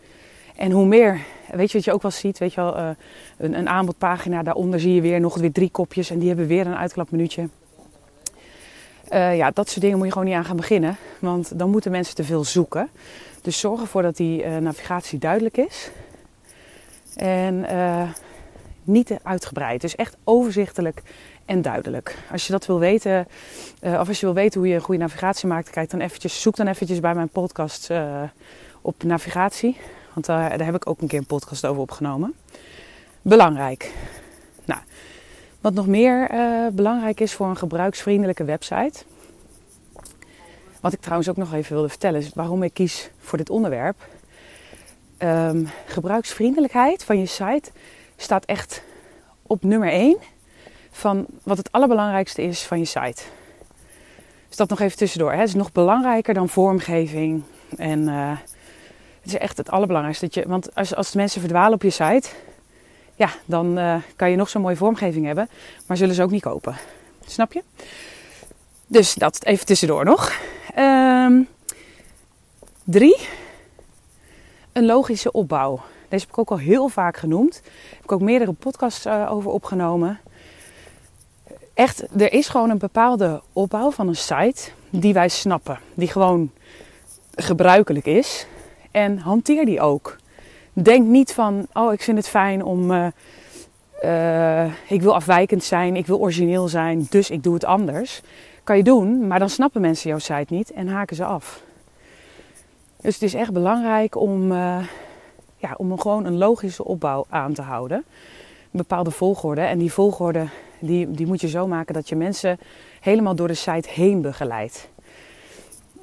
en 0.57 0.71
hoe 0.71 0.87
meer, 0.87 1.21
weet 1.51 1.71
je 1.71 1.77
wat 1.77 1.85
je 1.85 1.93
ook 1.93 2.03
wel 2.03 2.11
ziet, 2.11 2.39
weet 2.39 2.55
je 2.55 2.61
wel, 2.61 2.79
uh, 2.79 2.89
een, 3.37 3.59
een, 3.59 3.69
aanbodpagina, 3.69 4.43
daaronder 4.43 4.81
zie 4.81 4.95
je 4.95 5.01
weer 5.01 5.21
nog 5.21 5.37
weer 5.37 5.53
drie 5.53 5.71
kopjes 5.71 6.11
en 6.11 6.19
die 6.19 6.29
hebben 6.29 6.47
weer 6.47 6.67
een 6.67 6.77
uitklapmenuutje. 6.77 7.49
Uh, 9.13 9.37
ja, 9.37 9.51
dat 9.51 9.69
soort 9.69 9.81
dingen 9.81 9.97
moet 9.97 10.07
je 10.07 10.13
gewoon 10.13 10.29
niet 10.29 10.37
aan 10.37 10.45
gaan 10.45 10.57
beginnen, 10.57 10.97
want 11.19 11.59
dan 11.59 11.71
moeten 11.71 11.91
mensen 11.91 12.15
te 12.15 12.25
veel 12.25 12.45
zoeken. 12.45 12.89
Dus 13.43 13.61
zorg 13.61 13.81
ervoor 13.81 14.03
dat 14.03 14.17
die 14.17 14.45
uh, 14.45 14.57
navigatie 14.57 15.19
duidelijk 15.19 15.57
is. 15.57 15.91
En 17.17 17.65
niet 18.85 19.07
te 19.07 19.19
uitgebreid. 19.23 19.81
Dus 19.81 19.95
echt 19.95 20.17
overzichtelijk 20.25 21.03
en 21.45 21.63
duidelijk. 21.63 22.19
Als 22.33 22.47
je 22.47 22.53
dat 22.53 22.67
wil 22.67 22.79
weten, 22.79 23.27
uh, 23.83 24.01
of 24.01 24.09
als 24.09 24.21
je 24.21 24.27
wil 24.27 24.35
weten 24.35 24.61
hoe 24.61 24.69
je 24.69 24.75
een 24.75 24.81
goede 24.81 25.01
navigatie 25.01 25.49
maakt, 25.49 25.71
kijk 25.71 25.91
dan 25.91 26.01
eventjes, 26.01 26.43
zoek 26.43 26.57
dan 26.57 26.67
eventjes 26.67 27.01
bij 27.01 27.15
mijn 27.15 27.29
podcast 27.29 27.91
uh, 27.91 28.23
op 28.81 29.03
navigatie. 29.03 29.77
Want 30.13 30.27
daar 30.27 30.65
heb 30.65 30.75
ik 30.75 30.89
ook 30.89 31.01
een 31.01 31.09
keer 31.09 31.19
een 31.19 31.27
podcast 31.27 31.67
over 31.67 31.83
opgenomen. 31.83 32.35
Belangrijk. 33.23 33.93
Nou, 34.65 34.81
wat 35.61 35.75
nog 35.75 35.87
meer 35.87 36.31
belangrijk 36.73 37.21
is 37.21 37.33
voor 37.33 37.47
een 37.47 37.57
gebruiksvriendelijke 37.57 38.45
website. 38.45 39.05
Wat 40.81 40.93
ik 40.93 41.01
trouwens 41.01 41.29
ook 41.29 41.37
nog 41.37 41.53
even 41.53 41.73
wilde 41.73 41.89
vertellen, 41.89 42.21
is 42.21 42.31
waarom 42.35 42.63
ik 42.63 42.75
kies 42.75 43.11
voor 43.19 43.39
dit 43.39 43.51
onderwerp. 43.51 44.07
Um, 45.19 45.69
gebruiksvriendelijkheid 45.87 47.05
van 47.05 47.19
je 47.19 47.27
site 47.27 47.71
staat 48.17 48.45
echt 48.45 48.83
op 49.43 49.63
nummer 49.63 49.89
1 49.89 50.19
van 50.95 51.27
wat 51.43 51.57
het 51.57 51.73
allerbelangrijkste 51.73 52.43
is 52.43 52.63
van 52.63 52.79
je 52.79 52.85
site. 52.85 53.23
Dus 54.49 54.57
dat 54.57 54.69
nog 54.69 54.81
even 54.81 54.97
tussendoor. 54.97 55.33
Hè. 55.33 55.39
Het 55.39 55.49
is 55.49 55.55
nog 55.55 55.73
belangrijker 55.73 56.35
dan 56.35 56.49
vormgeving. 56.49 57.43
En 57.77 58.09
uh, 58.09 58.31
het 59.21 59.33
is 59.33 59.39
echt 59.39 59.57
het 59.57 59.71
allerbelangrijkste. 59.71 60.25
Dat 60.25 60.35
je, 60.35 60.45
want 60.49 60.75
als, 60.75 60.95
als 60.95 61.15
mensen 61.15 61.41
verdwalen 61.41 61.75
op 61.75 61.83
je 61.83 61.91
site, 61.91 62.29
ja, 63.15 63.29
dan 63.45 63.79
uh, 63.79 63.97
kan 64.17 64.31
je 64.31 64.37
nog 64.37 64.49
zo'n 64.49 64.63
mooie 64.63 64.77
vormgeving 64.77 65.27
hebben, 65.27 65.49
maar 65.87 65.97
zullen 65.97 66.15
ze 66.15 66.23
ook 66.23 66.31
niet 66.31 66.43
kopen. 66.43 66.77
Snap 67.27 67.53
je? 67.53 67.63
Dus 68.87 69.15
dat 69.15 69.45
even 69.45 69.67
tussendoor 69.67 70.05
nog. 70.05 70.33
Um, 70.79 71.49
drie, 72.85 73.29
een 74.73 74.87
logische 74.87 75.33
opbouw. 75.33 75.81
Deze 76.09 76.23
heb 76.23 76.33
ik 76.33 76.39
ook 76.39 76.51
al 76.51 76.59
heel 76.59 76.89
vaak 76.89 77.17
genoemd. 77.17 77.63
Heb 77.95 78.03
ik 78.03 78.13
ook 78.13 78.21
meerdere 78.21 78.53
podcasts 78.53 79.07
uh, 79.07 79.33
over 79.33 79.51
opgenomen 79.51 80.21
echt, 81.75 82.21
er 82.21 82.33
is 82.33 82.49
gewoon 82.49 82.71
een 82.71 82.79
bepaalde 82.79 83.43
opbouw 83.53 83.91
van 83.91 84.09
een 84.09 84.17
site 84.17 84.71
die 84.91 85.13
wij 85.13 85.29
snappen. 85.29 85.79
Die 85.95 86.09
gewoon 86.09 86.51
gebruikelijk 87.35 88.07
is. 88.07 88.47
En 88.91 89.19
hanteer 89.19 89.65
die 89.65 89.81
ook. 89.81 90.17
Denk 90.73 91.07
niet 91.07 91.33
van, 91.33 91.67
oh 91.73 91.93
ik 91.93 92.03
vind 92.03 92.17
het 92.17 92.29
fijn 92.29 92.65
om, 92.65 92.91
uh, 92.91 93.07
uh, 94.05 94.65
ik 94.89 95.03
wil 95.03 95.15
afwijkend 95.15 95.65
zijn, 95.65 95.97
ik 95.97 96.07
wil 96.07 96.21
origineel 96.21 96.69
zijn, 96.69 97.07
dus 97.11 97.31
ik 97.31 97.43
doe 97.43 97.55
het 97.55 97.65
anders. 97.65 98.23
Kan 98.65 98.77
je 98.77 98.83
doen, 98.83 99.27
maar 99.27 99.39
dan 99.39 99.51
snappen 99.51 99.81
mensen 99.81 100.09
jouw 100.09 100.19
site 100.19 100.55
niet 100.55 100.73
en 100.73 100.89
haken 100.89 101.17
ze 101.17 101.25
af. 101.25 101.63
Dus 103.01 103.15
het 103.15 103.23
is 103.23 103.35
echt 103.35 103.53
belangrijk 103.53 104.17
om, 104.17 104.53
uh, 104.53 104.79
ja, 105.57 105.75
om 105.77 105.99
gewoon 106.01 106.25
een 106.25 106.39
logische 106.39 106.85
opbouw 106.85 107.27
aan 107.29 107.53
te 107.53 107.63
houden. 107.63 107.97
Een 107.97 108.81
bepaalde 108.81 109.11
volgorde. 109.11 109.61
En 109.61 109.79
die 109.79 109.93
volgorde 109.93 110.47
die, 110.87 111.11
die 111.11 111.27
moet 111.27 111.41
je 111.41 111.49
zo 111.49 111.67
maken 111.67 111.95
dat 111.95 112.09
je 112.09 112.17
mensen 112.17 112.59
helemaal 113.01 113.35
door 113.35 113.49
de 113.49 113.55
site 113.55 113.89
heen 113.91 114.21
begeleidt. 114.21 114.89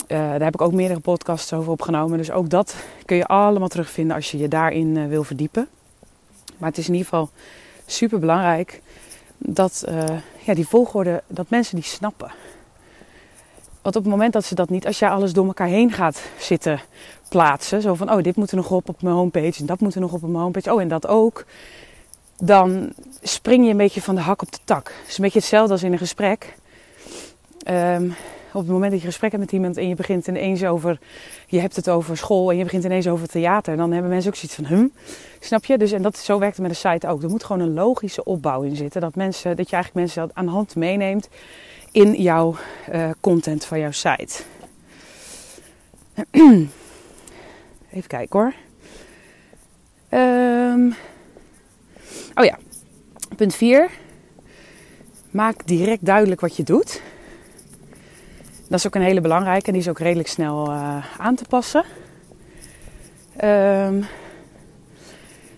Uh, 0.08 0.18
daar 0.18 0.44
heb 0.44 0.54
ik 0.54 0.62
ook 0.62 0.74
meerdere 0.74 1.00
podcasts 1.00 1.54
over 1.54 1.72
opgenomen. 1.72 2.18
Dus 2.18 2.32
ook 2.32 2.50
dat 2.50 2.76
kun 3.06 3.18
je 3.18 3.26
allemaal 3.26 3.68
terugvinden 3.68 4.16
als 4.16 4.32
je 4.32 4.38
je 4.38 4.48
daarin 4.48 4.96
uh, 4.96 5.08
wil 5.08 5.24
verdiepen. 5.24 5.68
Maar 6.58 6.70
het 6.70 6.78
is 6.78 6.88
in 6.88 6.94
ieder 6.94 7.08
geval 7.10 7.30
super 7.86 8.20
belangrijk 8.20 8.82
dat 9.38 9.86
uh, 9.90 10.04
ja, 10.40 10.54
die 10.54 10.68
volgorde, 10.68 11.24
dat 11.28 11.50
mensen 11.50 11.76
die 11.76 11.86
snappen. 11.86 12.32
Want 13.82 13.96
op 13.96 14.04
het 14.04 14.12
moment 14.12 14.34
dat 14.34 14.46
ze 14.46 14.56
dat 14.56 14.70
niet, 14.70 14.86
als 14.86 15.00
jij 15.00 15.10
alles 15.10 15.34
door 15.34 15.46
elkaar 15.46 15.68
heen 15.68 15.92
gaat 15.92 16.22
zitten 16.38 16.82
plaatsen, 17.30 17.82
zo 17.82 17.94
van, 17.94 18.12
oh, 18.12 18.24
dit 18.24 18.36
moet 18.36 18.52
er 18.52 18.58
nog 18.58 18.72
op 18.72 18.90
op 18.90 19.02
mijn 19.02 19.16
homepage 19.16 19.60
en 19.60 19.66
dat 19.66 19.80
moet 19.80 19.96
er 19.96 20.02
nog 20.02 20.14
op 20.14 20.22
mijn 20.22 20.34
homepage, 20.44 20.74
oh, 20.74 20.82
en 20.82 20.88
dat 20.88 21.08
ook, 21.08 21.46
dan 22.42 22.94
spring 23.22 23.66
je 23.66 23.72
een 23.72 23.78
beetje 23.78 24.02
van 24.02 24.16
de 24.16 24.22
hak 24.22 24.42
op 24.42 24.52
de 24.52 24.60
tak. 24.64 24.88
Het 24.88 25.10
is 25.10 25.18
een 25.18 25.24
beetje 25.24 25.40
hetzelfde 25.40 25.72
als 25.72 25.84
in 25.84 25.92
een 25.92 25.98
gesprek. 25.98 26.56
Um, 27.70 28.16
op 28.54 28.62
het 28.62 28.72
moment 28.72 28.92
dat 28.92 29.02
je 29.02 29.08
gesprek 29.08 29.32
hebt 29.32 29.44
met 29.44 29.54
iemand 29.54 29.78
en 29.78 29.88
je 29.88 29.96
begint 29.96 30.28
ineens 30.28 30.64
over, 30.64 31.00
je 31.48 31.60
hebt 31.60 31.76
het 31.76 31.90
over 31.90 32.18
school 32.18 32.52
en 32.52 32.58
je 32.58 32.64
begint 32.64 32.84
ineens 32.84 33.08
over 33.08 33.28
theater, 33.28 33.78
dan 33.78 33.92
hebben 33.92 34.12
mensen 34.12 34.30
ook 34.30 34.38
zoiets 34.38 34.56
van, 34.56 34.66
hm, 34.66 34.88
snap 35.40 35.66
je? 35.66 35.78
Dus 35.78 35.92
en 35.92 36.02
dat, 36.02 36.18
zo 36.18 36.40
werkt 36.40 36.58
het 36.58 36.68
met 36.68 36.76
een 36.76 36.92
site 36.92 37.08
ook. 37.08 37.24
Er 37.24 37.30
moet 37.30 37.44
gewoon 37.44 37.62
een 37.62 37.74
logische 37.74 38.24
opbouw 38.24 38.62
in 38.62 38.76
zitten, 38.76 39.02
dat, 39.02 39.16
mensen, 39.16 39.56
dat 39.56 39.70
je 39.70 39.76
eigenlijk 39.76 40.06
mensen 40.06 40.30
aan 40.34 40.46
de 40.46 40.52
hand 40.52 40.76
meeneemt 40.76 41.30
in 41.92 42.14
jouw 42.22 42.56
uh, 42.94 43.10
content 43.20 43.66
van 43.66 43.80
jouw 43.80 43.92
site. 43.92 44.44
Even 47.92 48.08
kijken 48.08 48.40
hoor. 48.40 48.54
Um, 50.20 50.96
oh 52.36 52.46
ja, 52.46 52.58
punt 53.36 53.56
4. 53.56 53.90
Maak 55.32 55.68
direct 55.68 56.06
duidelijk 56.06 56.42
wat 56.42 56.56
je 56.56 56.64
doet. 56.64 57.02
Dat 58.70 58.80
is 58.80 58.88
ook 58.88 58.96
een 58.96 59.02
hele 59.02 59.22
belangrijke 59.22 59.66
en 59.66 59.74
die 59.74 59.82
is 59.82 59.90
ook 59.90 60.00
redelijk 60.00 60.28
snel 60.28 60.70
uh, 60.70 61.06
aan 61.18 61.36
te 61.36 61.46
passen. 61.50 61.84
Um, 63.44 64.06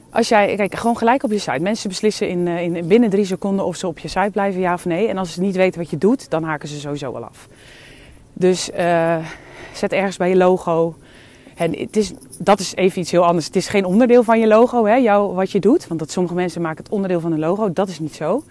als 0.09 0.27
jij, 0.27 0.55
kijk, 0.55 0.75
gewoon 0.75 0.97
gelijk 0.97 1.23
op 1.23 1.31
je 1.31 1.37
site. 1.37 1.59
Mensen 1.59 1.89
beslissen 1.89 2.29
in, 2.29 2.47
uh, 2.47 2.61
in 2.61 2.87
binnen 2.87 3.09
drie 3.09 3.25
seconden 3.25 3.65
of 3.65 3.75
ze 3.75 3.87
op 3.87 3.99
je 3.99 4.07
site 4.07 4.29
blijven, 4.31 4.61
ja 4.61 4.73
of 4.73 4.85
nee. 4.85 5.07
En 5.07 5.17
als 5.17 5.33
ze 5.33 5.41
niet 5.41 5.55
weten 5.55 5.79
wat 5.79 5.89
je 5.89 5.97
doet, 5.97 6.29
dan 6.29 6.43
haken 6.43 6.67
ze 6.67 6.79
sowieso 6.79 7.11
al 7.11 7.23
af. 7.23 7.47
Dus 8.33 8.69
uh, 8.69 9.17
zet 9.73 9.91
ergens 9.91 10.17
bij 10.17 10.29
je 10.29 10.35
logo. 10.35 10.95
En 11.55 11.89
dat 12.39 12.59
is 12.59 12.75
even 12.75 13.01
iets 13.01 13.11
heel 13.11 13.25
anders. 13.25 13.45
Het 13.45 13.55
is 13.55 13.67
geen 13.67 13.85
onderdeel 13.85 14.23
van 14.23 14.39
je 14.39 14.47
logo, 14.47 14.85
hè, 14.85 14.95
jou, 14.95 15.33
wat 15.33 15.51
je 15.51 15.59
doet. 15.59 15.87
Want 15.87 15.99
dat 15.99 16.11
sommige 16.11 16.35
mensen 16.35 16.61
maken 16.61 16.83
het 16.83 16.93
onderdeel 16.93 17.19
van 17.19 17.31
een 17.31 17.39
logo. 17.39 17.73
Dat 17.73 17.89
is 17.89 17.99
niet 17.99 18.15
zo. 18.15 18.43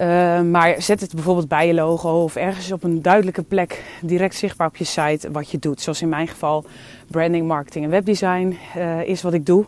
Uh, 0.00 0.40
maar 0.40 0.82
zet 0.82 1.00
het 1.00 1.14
bijvoorbeeld 1.14 1.48
bij 1.48 1.66
je 1.66 1.74
logo 1.74 2.22
of 2.22 2.36
ergens 2.36 2.72
op 2.72 2.84
een 2.84 3.02
duidelijke 3.02 3.42
plek 3.42 3.84
direct 4.02 4.34
zichtbaar 4.34 4.66
op 4.66 4.76
je 4.76 4.84
site 4.84 5.30
wat 5.30 5.50
je 5.50 5.58
doet. 5.58 5.80
Zoals 5.80 6.02
in 6.02 6.08
mijn 6.08 6.28
geval 6.28 6.64
branding, 7.10 7.46
marketing 7.46 7.84
en 7.84 7.90
webdesign 7.90 8.56
uh, 8.76 9.02
is 9.02 9.22
wat 9.22 9.32
ik 9.32 9.46
doe. 9.46 9.64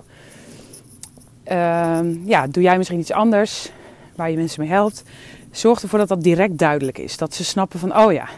Uh, 1.52 1.98
ja, 2.24 2.46
doe 2.46 2.62
jij 2.62 2.76
misschien 2.76 2.98
iets 2.98 3.12
anders 3.12 3.70
waar 4.14 4.30
je 4.30 4.36
mensen 4.36 4.60
mee 4.60 4.70
helpt. 4.70 5.02
Zorg 5.50 5.82
ervoor 5.82 5.98
dat 5.98 6.08
dat 6.08 6.22
direct 6.22 6.58
duidelijk 6.58 6.98
is. 6.98 7.16
Dat 7.16 7.34
ze 7.34 7.44
snappen 7.44 7.78
van, 7.78 7.96
oh 7.96 8.12
ja, 8.12 8.28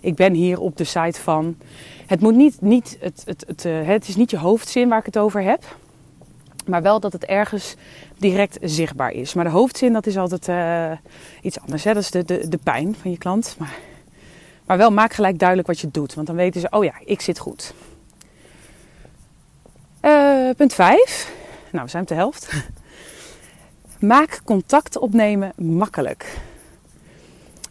ik 0.00 0.14
ben 0.14 0.32
hier 0.32 0.60
op 0.60 0.76
de 0.76 0.84
site 0.84 1.20
van. 1.20 1.56
Het, 2.06 2.20
moet 2.20 2.34
niet, 2.34 2.60
niet, 2.60 2.96
het, 3.00 3.22
het, 3.26 3.44
het, 3.46 3.64
uh, 3.64 3.86
het 3.86 4.08
is 4.08 4.16
niet 4.16 4.30
je 4.30 4.38
hoofdzin 4.38 4.88
waar 4.88 4.98
ik 4.98 5.06
het 5.06 5.18
over 5.18 5.42
heb. 5.42 5.76
Maar 6.66 6.82
wel 6.82 7.00
dat 7.00 7.12
het 7.12 7.24
ergens 7.24 7.74
direct 8.18 8.58
zichtbaar 8.60 9.10
is. 9.10 9.34
Maar 9.34 9.44
de 9.44 9.50
hoofdzin, 9.50 9.92
dat 9.92 10.06
is 10.06 10.16
altijd 10.16 10.48
uh, 10.48 10.98
iets 11.42 11.60
anders. 11.60 11.84
Hè? 11.84 11.94
Dat 11.94 12.02
is 12.02 12.10
de, 12.10 12.24
de, 12.24 12.48
de 12.48 12.58
pijn 12.62 12.94
van 13.00 13.10
je 13.10 13.18
klant. 13.18 13.54
Maar, 13.58 13.78
maar 14.66 14.76
wel 14.76 14.90
maak 14.90 15.12
gelijk 15.12 15.38
duidelijk 15.38 15.68
wat 15.68 15.80
je 15.80 15.90
doet. 15.90 16.14
Want 16.14 16.26
dan 16.26 16.36
weten 16.36 16.60
ze, 16.60 16.70
oh 16.70 16.84
ja, 16.84 16.94
ik 17.04 17.20
zit 17.20 17.38
goed. 17.38 17.74
Uh, 20.02 20.50
punt 20.56 20.74
5. 20.74 21.32
Nou, 21.70 21.84
we 21.84 21.90
zijn 21.90 22.02
op 22.02 22.08
de 22.08 22.14
helft. 22.14 22.52
maak 23.98 24.40
contact 24.44 24.98
opnemen 24.98 25.52
makkelijk. 25.56 26.38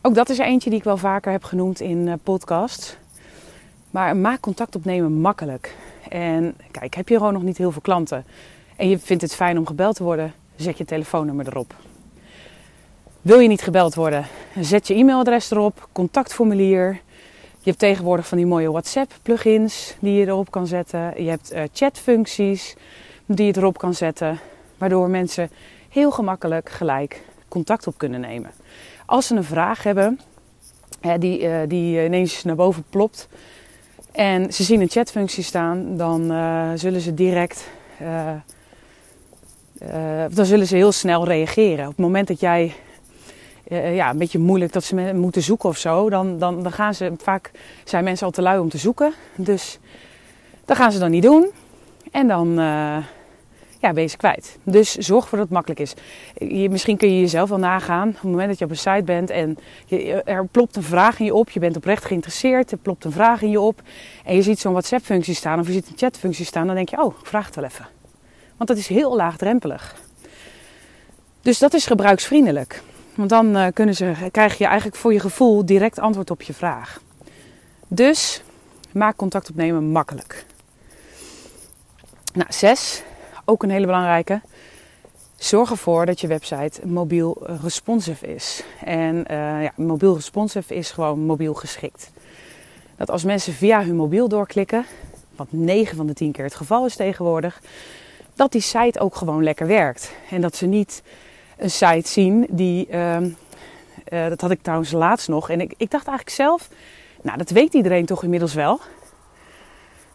Ook 0.01 0.15
dat 0.15 0.29
is 0.29 0.39
er 0.39 0.45
eentje 0.45 0.69
die 0.69 0.79
ik 0.79 0.85
wel 0.85 0.97
vaker 0.97 1.31
heb 1.31 1.43
genoemd 1.43 1.79
in 1.79 2.19
podcasts. 2.23 2.97
Maar 3.95 4.17
maak 4.17 4.39
contact 4.39 4.75
opnemen 4.75 5.11
makkelijk. 5.21 5.75
En 6.09 6.55
kijk, 6.71 6.95
heb 6.95 7.09
je 7.09 7.17
gewoon 7.17 7.33
nog 7.33 7.43
niet 7.43 7.57
heel 7.57 7.71
veel 7.71 7.81
klanten 7.81 8.25
en 8.75 8.89
je 8.89 8.99
vindt 8.99 9.21
het 9.21 9.35
fijn 9.35 9.57
om 9.57 9.65
gebeld 9.65 9.95
te 9.95 10.03
worden, 10.03 10.33
zet 10.55 10.77
je 10.77 10.85
telefoonnummer 10.85 11.47
erop. 11.47 11.75
Wil 13.21 13.39
je 13.39 13.47
niet 13.47 13.61
gebeld 13.61 13.95
worden, 13.95 14.25
zet 14.59 14.87
je 14.87 14.93
e-mailadres 14.93 15.51
erop, 15.51 15.89
contactformulier. 15.91 17.01
Je 17.59 17.69
hebt 17.69 17.79
tegenwoordig 17.79 18.27
van 18.27 18.37
die 18.37 18.47
mooie 18.47 18.71
WhatsApp-plugins 18.71 19.95
die 19.99 20.13
je 20.13 20.25
erop 20.25 20.51
kan 20.51 20.67
zetten. 20.67 21.23
Je 21.23 21.29
hebt 21.29 21.53
uh, 21.53 21.61
chatfuncties 21.73 22.75
die 23.25 23.45
je 23.45 23.57
erop 23.57 23.77
kan 23.77 23.93
zetten, 23.93 24.39
waardoor 24.77 25.09
mensen 25.09 25.49
heel 25.89 26.11
gemakkelijk 26.11 26.69
gelijk 26.69 27.21
contact 27.47 27.87
op 27.87 27.97
kunnen 27.97 28.19
nemen. 28.19 28.51
Als 29.05 29.27
ze 29.27 29.35
een 29.35 29.43
vraag 29.43 29.83
hebben 29.83 30.19
die, 31.19 31.41
uh, 31.41 31.57
die 31.67 32.05
ineens 32.05 32.43
naar 32.43 32.55
boven 32.55 32.83
plopt 32.89 33.27
en 34.15 34.53
ze 34.53 34.63
zien 34.63 34.81
een 34.81 34.89
chatfunctie 34.89 35.43
staan, 35.43 35.97
dan 35.97 36.31
uh, 36.31 36.69
zullen 36.75 37.01
ze 37.01 37.13
direct 37.13 37.67
uh, 38.01 38.31
dan 40.29 40.45
zullen 40.45 40.67
ze 40.67 40.75
heel 40.75 40.91
snel 40.91 41.25
reageren. 41.25 41.83
Op 41.83 41.91
het 41.91 41.97
moment 41.97 42.27
dat 42.27 42.39
jij 42.39 42.73
ja, 43.69 44.09
een 44.09 44.17
beetje 44.17 44.39
moeilijk 44.39 44.73
dat 44.73 44.83
ze 44.83 45.11
moeten 45.15 45.41
zoeken 45.41 45.69
of 45.69 45.77
zo, 45.77 46.09
dan, 46.09 46.39
dan, 46.39 46.63
dan 46.63 46.71
gaan 46.71 46.93
ze 46.93 47.13
vaak 47.17 47.51
zijn 47.83 48.03
mensen 48.03 48.25
al 48.25 48.31
te 48.31 48.41
lui 48.41 48.59
om 48.59 48.69
te 48.69 48.77
zoeken. 48.77 49.13
Dus 49.35 49.79
dat 50.65 50.77
gaan 50.77 50.91
ze 50.91 50.99
dan 50.99 51.11
niet 51.11 51.23
doen. 51.23 51.51
En 52.11 52.27
dan 52.27 52.59
ja, 53.85 53.93
ben 53.93 54.17
kwijt. 54.17 54.57
Dus 54.63 54.95
zorg 54.95 55.23
ervoor 55.23 55.37
dat 55.37 55.47
het 55.47 55.55
makkelijk 55.55 55.79
is. 55.79 55.93
Je, 56.61 56.69
misschien 56.69 56.97
kun 56.97 57.13
je 57.13 57.19
jezelf 57.19 57.49
wel 57.49 57.57
nagaan. 57.57 58.07
Op 58.07 58.13
het 58.13 58.23
moment 58.23 58.49
dat 58.49 58.59
je 58.59 58.65
op 58.65 58.71
een 58.71 58.77
site 58.77 59.03
bent 59.03 59.29
en 59.29 59.57
er 60.25 60.45
plopt 60.45 60.75
een 60.75 60.83
vraag 60.83 61.19
in 61.19 61.25
je 61.25 61.33
op. 61.33 61.49
Je 61.49 61.59
bent 61.59 61.75
oprecht 61.75 62.05
geïnteresseerd. 62.05 62.71
Er 62.71 62.77
plopt 62.77 63.03
een 63.03 63.11
vraag 63.11 63.41
in 63.41 63.49
je 63.49 63.59
op. 63.59 63.81
En 64.25 64.35
je 64.35 64.41
ziet 64.41 64.59
zo'n 64.59 64.71
WhatsApp-functie 64.71 65.33
staan 65.33 65.59
of 65.59 65.67
je 65.67 65.73
ziet 65.73 65.87
een 65.87 65.97
chat-functie 65.97 66.45
staan. 66.45 66.65
Dan 66.65 66.75
denk 66.75 66.89
je, 66.89 67.03
oh, 67.03 67.15
vraag 67.23 67.45
het 67.45 67.55
wel 67.55 67.63
even. 67.63 67.87
Want 68.57 68.69
dat 68.69 68.77
is 68.77 68.87
heel 68.87 69.15
laagdrempelig. 69.15 69.95
Dus 71.41 71.59
dat 71.59 71.73
is 71.73 71.85
gebruiksvriendelijk. 71.85 72.81
Want 73.15 73.29
dan 73.29 73.57
uh, 73.57 73.67
kunnen 73.73 73.95
ze, 73.95 74.13
krijg 74.31 74.57
je 74.57 74.65
eigenlijk 74.65 74.97
voor 74.97 75.13
je 75.13 75.19
gevoel 75.19 75.65
direct 75.65 75.99
antwoord 75.99 76.31
op 76.31 76.41
je 76.41 76.53
vraag. 76.53 77.01
Dus 77.87 78.43
maak 78.91 79.15
contact 79.15 79.49
opnemen 79.49 79.91
makkelijk. 79.91 80.45
Nou, 82.33 82.47
zes, 82.49 83.03
ook 83.45 83.63
een 83.63 83.69
hele 83.69 83.85
belangrijke. 83.85 84.41
Zorg 85.35 85.71
ervoor 85.71 86.05
dat 86.05 86.21
je 86.21 86.27
website 86.27 86.87
mobiel 86.87 87.37
responsive 87.61 88.33
is. 88.33 88.63
En 88.83 89.15
uh, 89.15 89.63
ja, 89.63 89.71
mobiel 89.75 90.15
responsive 90.15 90.75
is 90.75 90.91
gewoon 90.91 91.19
mobiel 91.19 91.53
geschikt. 91.53 92.11
Dat 92.97 93.09
als 93.09 93.23
mensen 93.23 93.53
via 93.53 93.83
hun 93.83 93.95
mobiel 93.95 94.27
doorklikken, 94.27 94.85
wat 95.35 95.47
9 95.49 95.97
van 95.97 96.07
de 96.07 96.13
10 96.13 96.31
keer 96.31 96.43
het 96.43 96.55
geval 96.55 96.85
is 96.85 96.95
tegenwoordig, 96.95 97.61
dat 98.35 98.51
die 98.51 98.61
site 98.61 98.99
ook 98.99 99.15
gewoon 99.15 99.43
lekker 99.43 99.67
werkt. 99.67 100.11
En 100.29 100.41
dat 100.41 100.55
ze 100.55 100.65
niet 100.65 101.03
een 101.57 101.71
site 101.71 102.09
zien 102.09 102.47
die. 102.49 102.87
Uh, 102.89 103.17
uh, 103.21 104.27
dat 104.27 104.41
had 104.41 104.51
ik 104.51 104.61
trouwens 104.61 104.91
laatst 104.91 105.27
nog. 105.27 105.49
En 105.49 105.61
ik, 105.61 105.73
ik 105.77 105.91
dacht 105.91 106.07
eigenlijk 106.07 106.37
zelf. 106.37 106.69
Nou, 107.21 107.37
dat 107.37 107.49
weet 107.49 107.73
iedereen 107.73 108.05
toch 108.05 108.23
inmiddels 108.23 108.53
wel. 108.53 108.79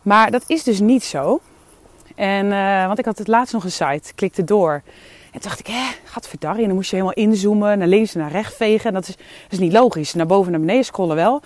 Maar 0.02 0.30
dat 0.30 0.44
is 0.46 0.62
dus 0.62 0.80
niet 0.80 1.04
zo. 1.04 1.40
En, 2.20 2.46
uh, 2.46 2.86
want 2.86 2.98
ik 2.98 3.04
had 3.04 3.18
het 3.18 3.28
laatst 3.28 3.52
nog 3.52 3.64
een 3.64 3.72
site, 3.72 4.14
klikte 4.14 4.44
door. 4.44 4.72
En 4.72 5.40
toen 5.40 5.40
dacht 5.40 5.58
ik, 5.58 5.66
hè, 5.66 5.86
gadverdarrie. 6.04 6.60
En 6.60 6.66
dan 6.66 6.76
moest 6.76 6.90
je 6.90 6.96
helemaal 6.96 7.16
inzoomen, 7.16 7.78
naar 7.78 7.88
links 7.88 8.14
en 8.14 8.20
naar 8.20 8.30
rechts 8.30 8.56
vegen. 8.56 8.86
En 8.86 8.94
dat 8.94 9.08
is, 9.08 9.16
is 9.50 9.58
niet 9.58 9.72
logisch. 9.72 10.14
Naar 10.14 10.26
boven 10.26 10.46
en 10.46 10.50
naar 10.50 10.60
beneden 10.60 10.84
scrollen 10.84 11.16
wel. 11.16 11.42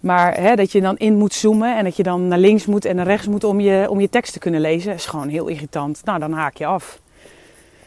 Maar 0.00 0.34
hè, 0.40 0.54
dat 0.54 0.72
je 0.72 0.80
dan 0.80 0.96
in 0.96 1.16
moet 1.16 1.34
zoomen 1.34 1.76
en 1.76 1.84
dat 1.84 1.96
je 1.96 2.02
dan 2.02 2.28
naar 2.28 2.38
links 2.38 2.66
moet 2.66 2.84
en 2.84 2.96
naar 2.96 3.06
rechts 3.06 3.26
moet 3.26 3.44
om 3.44 3.60
je, 3.60 3.90
om 3.90 4.00
je 4.00 4.08
tekst 4.08 4.32
te 4.32 4.38
kunnen 4.38 4.60
lezen, 4.60 4.94
is 4.94 5.06
gewoon 5.06 5.28
heel 5.28 5.46
irritant. 5.46 6.00
Nou, 6.04 6.18
dan 6.18 6.32
haak 6.32 6.56
je 6.56 6.66
af. 6.66 7.00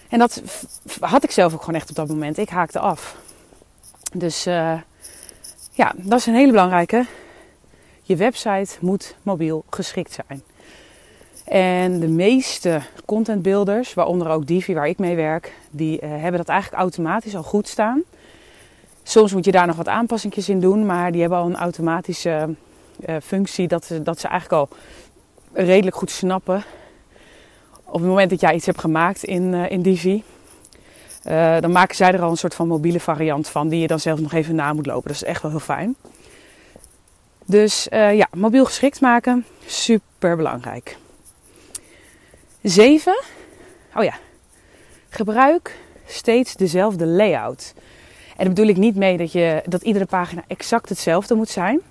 En 0.10 0.20
dat 0.20 0.42
had 1.00 1.24
ik 1.24 1.32
zelf 1.32 1.54
ook 1.54 1.60
gewoon 1.60 1.80
echt 1.80 1.90
op 1.90 1.96
dat 1.96 2.08
moment. 2.08 2.38
Ik 2.38 2.50
haakte 2.50 2.80
af. 2.80 3.18
Dus 4.14 4.48
uh, 4.48 4.74
ja, 5.72 5.94
dat 5.96 6.20
is 6.20 6.26
een 6.26 6.36
hele 6.36 6.52
belangrijke. 6.52 7.06
Je 8.02 8.16
website 8.16 8.78
moet 8.80 9.16
mobiel 9.24 9.64
geschikt 9.70 10.20
zijn. 10.28 10.44
En 11.52 12.00
de 12.00 12.08
meeste 12.08 12.82
contentbuilders, 13.06 13.94
waaronder 13.94 14.28
ook 14.30 14.48
Divi 14.48 14.74
waar 14.74 14.88
ik 14.88 14.98
mee 14.98 15.16
werk, 15.16 15.54
die 15.72 16.02
uh, 16.02 16.10
hebben 16.10 16.38
dat 16.38 16.48
eigenlijk 16.48 16.82
automatisch 16.82 17.36
al 17.36 17.44
goed 17.44 17.68
staan. 17.68 18.04
Soms 19.04 19.34
moet 19.34 19.46
je 19.46 19.52
daar 19.52 19.68
nog 19.68 19.76
wat 19.76 19.88
aanpassingjes 19.88 20.50
in 20.50 20.60
doen, 20.60 20.86
maar 20.86 21.12
die 21.12 21.22
hebben 21.22 21.40
al 21.40 21.46
een 21.46 21.56
automatische 21.56 22.56
uh, 23.06 23.16
functie 23.24 23.68
dat 23.68 23.86
ze, 23.86 24.02
dat 24.02 24.20
ze 24.20 24.28
eigenlijk 24.28 24.62
al 24.62 24.78
redelijk 25.54 25.96
goed 25.96 26.12
snappen. 26.12 26.64
Op 27.86 28.00
het 28.00 28.10
moment 28.10 28.30
dat 28.30 28.42
jij 28.42 28.54
iets 28.54 28.66
hebt 28.66 28.80
gemaakt 28.80 29.24
in, 29.24 29.54
uh, 29.54 29.72
in 29.72 29.82
Divi, 29.82 30.24
dan 31.60 31.72
maken 31.72 31.96
zij 31.96 32.12
er 32.12 32.22
al 32.22 32.30
een 32.30 32.38
soort 32.38 32.56
van 32.56 32.68
mobiele 32.68 33.00
variant 33.00 33.48
van, 33.48 33.70
die 33.70 33.80
je 33.80 33.88
dan 33.88 34.00
zelf 34.00 34.20
nog 34.20 34.34
even 34.34 34.56
na 34.56 34.74
moet 34.74 34.86
lopen. 34.86 35.08
Dat 35.08 35.22
is 35.22 35.28
echt 35.28 35.42
wel 35.42 35.52
heel 35.52 35.60
fijn. 35.60 35.96
Dus 37.46 37.88
ja, 37.92 38.28
mobiel 38.36 38.66
geschikt 38.66 39.02
maken, 39.02 39.46
super 39.66 40.36
belangrijk. 40.36 41.00
7. 42.64 43.24
Oh 43.96 44.04
ja. 44.04 44.14
Gebruik 45.10 45.80
steeds 46.06 46.56
dezelfde 46.56 47.06
layout. 47.06 47.74
En 48.38 48.46
daar 48.46 48.56
bedoel 48.56 48.70
ik 48.70 48.78
niet 48.78 48.96
mee 48.96 49.18
dat, 49.18 49.32
je, 49.32 49.62
dat 49.66 49.82
iedere 49.82 50.06
pagina 50.06 50.44
exact 50.48 50.90
hetzelfde 50.90 51.36
moet 51.36 51.50
zijn. 51.50 51.82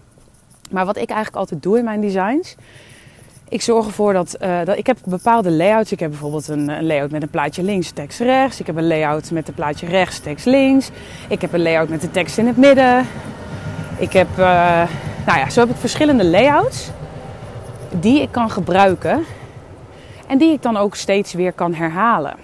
Maar 0.70 0.84
wat 0.84 0.96
ik 0.96 1.08
eigenlijk 1.08 1.36
altijd 1.36 1.62
doe 1.62 1.78
in 1.78 1.84
mijn 1.84 2.00
designs. 2.00 2.54
Ik 3.48 3.62
zorg 3.62 3.86
ervoor 3.86 4.12
dat, 4.12 4.36
uh, 4.40 4.64
dat 4.64 4.76
ik 4.78 4.86
heb 4.86 4.98
bepaalde 5.04 5.50
layouts. 5.50 5.92
Ik 5.92 6.00
heb 6.00 6.10
bijvoorbeeld 6.10 6.48
een, 6.48 6.68
een, 6.68 6.86
layout 6.86 7.10
met 7.10 7.22
een 7.22 7.30
plaatje 7.30 7.62
links, 7.62 7.90
tekst 7.90 8.20
rechts. 8.20 8.60
Ik 8.60 8.66
heb 8.66 8.76
een 8.76 8.86
layout 8.86 9.30
met 9.30 9.48
een 9.48 9.54
plaatje 9.54 9.86
rechts, 9.86 10.18
tekst 10.18 10.46
links. 10.46 10.90
Ik 11.28 11.40
heb 11.40 11.52
een 11.52 11.62
layout 11.62 11.88
met 11.88 12.00
de 12.00 12.10
tekst 12.10 12.38
in 12.38 12.46
het 12.46 12.56
midden. 12.56 13.06
Ik 13.98 14.12
heb, 14.12 14.28
uh, 14.30 14.36
nou 15.26 15.38
ja, 15.38 15.50
zo 15.50 15.60
heb 15.60 15.70
ik 15.70 15.76
verschillende 15.76 16.24
layouts 16.24 16.90
die 18.00 18.22
ik 18.22 18.32
kan 18.32 18.50
gebruiken 18.50 19.24
en 20.30 20.38
die 20.38 20.52
ik 20.52 20.62
dan 20.62 20.76
ook 20.76 20.94
steeds 20.94 21.32
weer 21.32 21.52
kan 21.52 21.74
herhalen. 21.74 22.36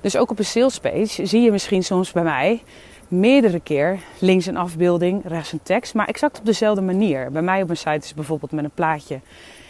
Dus 0.00 0.16
ook 0.16 0.30
op 0.30 0.38
een 0.38 0.44
sales 0.44 0.78
page 0.78 1.26
zie 1.26 1.40
je 1.40 1.50
misschien 1.50 1.84
soms 1.84 2.12
bij 2.12 2.22
mij 2.22 2.62
meerdere 3.08 3.60
keer 3.60 3.98
links 4.18 4.46
een 4.46 4.56
afbeelding, 4.56 5.22
rechts 5.24 5.52
een 5.52 5.62
tekst, 5.62 5.94
maar 5.94 6.06
exact 6.06 6.38
op 6.38 6.44
dezelfde 6.44 6.80
manier. 6.80 7.30
Bij 7.30 7.42
mij 7.42 7.60
op 7.60 7.66
mijn 7.66 7.78
site 7.78 7.96
is 7.96 8.14
bijvoorbeeld 8.14 8.52
met 8.52 8.64
een 8.64 8.70
plaatje. 8.74 9.20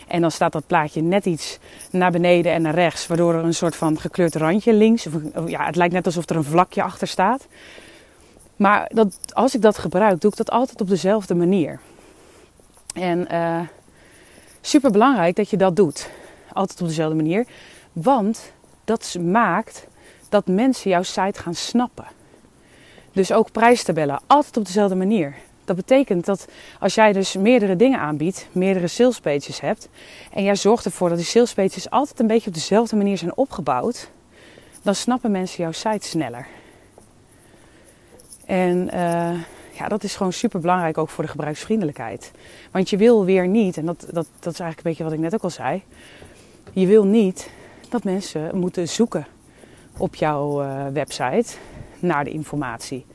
En 0.07 0.21
dan 0.21 0.31
staat 0.31 0.53
dat 0.53 0.67
plaatje 0.67 1.03
net 1.03 1.27
iets 1.27 1.59
naar 1.91 2.11
beneden 2.11 2.53
en 2.53 2.63
naar 2.63 2.75
rechts, 2.75 3.07
waardoor 3.07 3.35
er 3.35 3.45
een 3.45 3.55
soort 3.55 3.77
van 3.77 4.01
gekleurd 4.01 4.35
randje 4.35 4.73
links. 4.73 5.07
Of, 5.07 5.15
ja, 5.47 5.67
het 5.67 5.77
lijkt 5.77 5.95
net 5.95 6.07
alsof 6.07 6.29
er 6.29 6.37
een 6.37 6.45
vlakje 6.45 6.83
achter 6.83 7.09
staat. 7.09 7.47
Maar 8.57 8.91
dat, 8.95 9.19
als 9.33 9.55
ik 9.55 9.63
dat 9.63 9.79
gebruik, 9.79 10.21
doe 10.21 10.31
ik 10.31 10.37
dat 10.37 10.51
altijd 10.51 10.81
op 10.81 10.89
dezelfde 10.89 11.35
manier. 11.35 11.81
En 12.95 13.29
uh, 13.33 13.61
super 14.61 14.91
belangrijk 14.91 15.37
dat 15.37 15.51
je 15.51 15.57
dat 15.57 15.77
doet 15.77 16.09
altijd 16.57 16.81
op 16.81 16.87
dezelfde 16.87 17.17
manier. 17.17 17.47
Want 17.93 18.53
dat 18.85 19.17
maakt 19.21 19.87
dat 20.29 20.47
mensen 20.47 20.91
jouw 20.91 21.03
site 21.03 21.41
gaan 21.41 21.55
snappen. 21.55 22.07
Dus 23.13 23.33
ook 23.33 23.53
prijstabellen, 23.53 24.21
altijd 24.27 24.57
op 24.57 24.65
dezelfde 24.65 24.95
manier. 24.95 25.35
Dat 25.65 25.77
betekent 25.77 26.25
dat 26.25 26.49
als 26.81 26.95
jij 26.95 27.13
dus 27.13 27.37
meerdere 27.37 27.77
dingen 27.77 27.99
aanbiedt, 27.99 28.49
meerdere 28.53 28.87
sales 28.87 29.21
pages 29.21 29.61
hebt, 29.61 29.89
en 30.33 30.43
jij 30.43 30.57
zorgt 30.57 30.85
ervoor 30.85 31.09
dat 31.09 31.19
die 31.19 31.27
sales 31.27 31.55
pages 31.55 31.91
altijd 31.91 32.21
een 32.21 32.27
beetje 32.27 32.49
op 32.49 32.55
dezelfde 32.55 32.97
manier 32.97 33.19
zijn 33.19 33.37
opgebouwd, 33.37 34.11
dan 34.83 34.95
snappen 34.95 35.31
mensen 35.31 35.63
jouw 35.63 35.73
site 35.73 36.07
sneller. 36.07 36.47
En 38.45 38.91
uh, 38.95 39.41
ja, 39.73 39.89
dat 39.89 40.03
is 40.03 40.17
gewoon 40.17 40.33
super 40.33 40.61
belangrijk 40.61 40.99
ook 40.99 41.09
voor 41.09 41.25
de 41.25 41.31
gebruiksvriendelijkheid. 41.31 42.31
Want 42.71 42.91
je 42.91 42.97
wil 42.97 43.25
weer 43.25 43.49
niet, 43.49 43.77
en 43.77 43.87
dat, 43.87 44.01
dat, 44.01 44.27
dat 44.41 44.53
is 44.53 44.61
eigenlijk 44.61 44.77
een 44.77 44.83
beetje 44.83 45.05
wat 45.05 45.13
ik 45.13 45.19
net 45.19 45.35
ook 45.35 45.43
al 45.43 45.51
zei, 45.51 45.83
je 46.81 46.87
wil 46.87 47.05
niet 47.05 47.51
dat 47.89 48.05
mensen 48.05 48.59
moeten 48.59 48.89
zoeken 48.89 49.27
op 49.99 50.15
jouw 50.15 50.63
uh, 50.63 50.87
website 50.93 51.55
naar 51.99 52.25
de 52.25 52.31
informatie. 52.31 53.07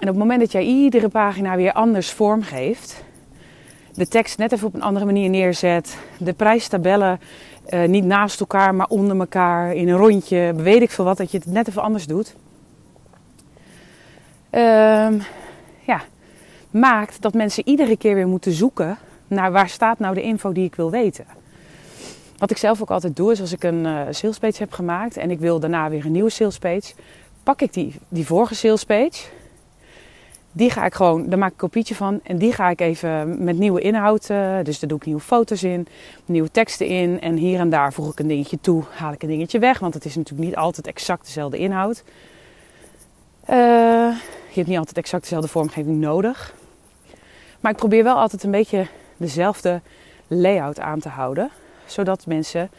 En 0.00 0.08
op 0.08 0.14
het 0.14 0.16
moment 0.16 0.40
dat 0.40 0.52
jij 0.52 0.62
iedere 0.62 1.08
pagina 1.08 1.56
weer 1.56 1.72
anders 1.72 2.10
vormgeeft, 2.10 3.04
de 3.94 4.08
tekst 4.08 4.38
net 4.38 4.52
even 4.52 4.66
op 4.66 4.74
een 4.74 4.82
andere 4.82 5.04
manier 5.04 5.30
neerzet, 5.30 5.98
de 6.18 6.32
prijstabellen 6.32 7.20
uh, 7.68 7.88
niet 7.88 8.04
naast 8.04 8.40
elkaar, 8.40 8.74
maar 8.74 8.86
onder 8.86 9.18
elkaar 9.18 9.74
in 9.74 9.88
een 9.88 9.96
rondje, 9.96 10.52
weet 10.56 10.82
ik 10.82 10.90
veel 10.90 11.04
wat, 11.04 11.16
dat 11.16 11.30
je 11.30 11.38
het 11.38 11.46
net 11.46 11.68
even 11.68 11.82
anders 11.82 12.06
doet. 12.06 12.34
Um, 14.50 15.22
ja, 15.80 16.02
maakt 16.70 17.22
dat 17.22 17.34
mensen 17.34 17.68
iedere 17.68 17.96
keer 17.96 18.14
weer 18.14 18.28
moeten 18.28 18.52
zoeken 18.52 18.98
naar 19.26 19.52
waar 19.52 19.68
staat 19.68 19.98
nou 19.98 20.14
de 20.14 20.22
info 20.22 20.52
die 20.52 20.64
ik 20.64 20.74
wil 20.74 20.90
weten. 20.90 21.42
Wat 22.38 22.50
ik 22.50 22.56
zelf 22.56 22.82
ook 22.82 22.90
altijd 22.90 23.16
doe, 23.16 23.32
is 23.32 23.40
als 23.40 23.52
ik 23.52 23.62
een 23.62 23.84
uh, 23.84 24.00
salespage 24.10 24.58
heb 24.58 24.72
gemaakt 24.72 25.16
en 25.16 25.30
ik 25.30 25.38
wil 25.38 25.60
daarna 25.60 25.90
weer 25.90 26.04
een 26.04 26.12
nieuwe 26.12 26.30
salespage, 26.30 26.94
pak 27.42 27.60
ik 27.60 27.72
die, 27.72 27.94
die 28.08 28.26
vorige 28.26 28.54
salespage. 28.54 29.24
Die 30.52 30.70
ga 30.70 30.84
ik 30.84 30.94
gewoon, 30.94 31.28
daar 31.28 31.38
maak 31.38 31.52
ik 31.52 31.62
een 31.62 31.68
kopietje 31.68 31.94
van 31.94 32.20
en 32.22 32.38
die 32.38 32.52
ga 32.52 32.70
ik 32.70 32.80
even 32.80 33.44
met 33.44 33.58
nieuwe 33.58 33.80
inhoud, 33.80 34.28
uh, 34.30 34.56
dus 34.62 34.78
daar 34.78 34.88
doe 34.88 34.98
ik 34.98 35.04
nieuwe 35.04 35.20
foto's 35.20 35.62
in, 35.62 35.86
nieuwe 36.24 36.50
teksten 36.50 36.86
in 36.86 37.20
en 37.20 37.36
hier 37.36 37.60
en 37.60 37.70
daar 37.70 37.92
voeg 37.92 38.12
ik 38.12 38.18
een 38.18 38.28
dingetje 38.28 38.60
toe, 38.60 38.82
haal 38.90 39.12
ik 39.12 39.22
een 39.22 39.28
dingetje 39.28 39.58
weg, 39.58 39.78
want 39.78 39.94
het 39.94 40.04
is 40.04 40.16
natuurlijk 40.16 40.48
niet 40.48 40.56
altijd 40.56 40.86
exact 40.86 41.24
dezelfde 41.24 41.58
inhoud. 41.58 42.04
Uh, 43.50 43.56
je 44.48 44.54
hebt 44.54 44.68
niet 44.68 44.78
altijd 44.78 44.98
exact 44.98 45.22
dezelfde 45.22 45.48
vormgeving 45.48 46.00
nodig. 46.00 46.54
Maar 47.60 47.72
ik 47.72 47.78
probeer 47.78 48.04
wel 48.04 48.16
altijd 48.16 48.42
een 48.42 48.50
beetje 48.50 48.86
dezelfde 49.16 49.80
layout 50.26 50.80
aan 50.80 51.00
te 51.00 51.08
houden 51.08 51.50
zodat 51.86 52.26
mensen 52.26 52.70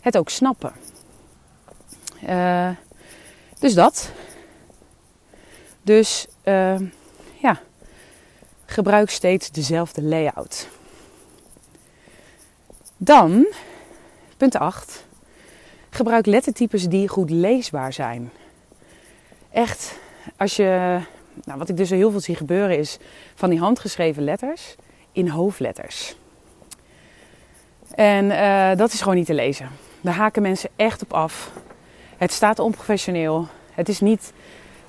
het 0.00 0.16
ook 0.16 0.28
snappen. 0.28 0.72
Uh, 2.28 2.70
dus 3.58 3.74
dat. 3.74 4.10
Dus 5.82 6.26
uh, 6.44 6.80
ja, 7.40 7.60
gebruik 8.66 9.10
steeds 9.10 9.50
dezelfde 9.50 10.02
layout. 10.02 10.68
Dan, 12.96 13.46
punt 14.36 14.56
8. 14.56 15.04
Gebruik 15.90 16.26
lettertypes 16.26 16.88
die 16.88 17.08
goed 17.08 17.30
leesbaar 17.30 17.92
zijn. 17.92 18.30
Echt, 19.50 19.98
als 20.36 20.56
je, 20.56 21.00
nou, 21.44 21.58
wat 21.58 21.68
ik 21.68 21.76
dus 21.76 21.90
heel 21.90 22.10
veel 22.10 22.20
zie 22.20 22.34
gebeuren 22.34 22.78
is 22.78 22.96
van 23.34 23.50
die 23.50 23.58
handgeschreven 23.58 24.24
letters 24.24 24.74
in 25.12 25.28
hoofdletters. 25.28 26.16
En 27.96 28.24
uh, 28.24 28.70
dat 28.76 28.92
is 28.92 29.00
gewoon 29.00 29.16
niet 29.16 29.26
te 29.26 29.34
lezen. 29.34 29.68
Daar 30.00 30.14
haken 30.14 30.42
mensen 30.42 30.70
echt 30.76 31.02
op 31.02 31.12
af. 31.12 31.50
Het 32.16 32.32
staat 32.32 32.58
onprofessioneel. 32.58 33.46
Het 33.72 33.88
is 33.88 34.00
niet. 34.00 34.32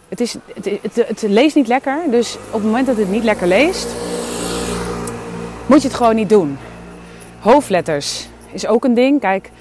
Het, 0.10 0.20
is, 0.20 0.36
het, 0.54 0.66
het, 0.82 0.96
het, 0.96 1.22
leest 1.22 1.56
niet 1.56 1.68
lekker. 1.68 2.00
Dus 2.10 2.36
op 2.36 2.54
het 2.54 2.64
moment 2.64 2.88
dat 2.88 2.98
het 2.98 3.10
niet 3.10 3.24
lekker 3.24 3.48
leest, 3.48 3.88
moet 5.66 5.82
je 5.82 5.88
het 5.88 5.98
gewoon 5.98 6.16
niet 6.16 6.30
doen. 6.30 6.58
Hoofdletters 7.40 8.28
is 8.52 8.68
ook 8.68 8.84
een 8.84 8.94
ding. 8.94 9.20
Kijk, 9.20 9.52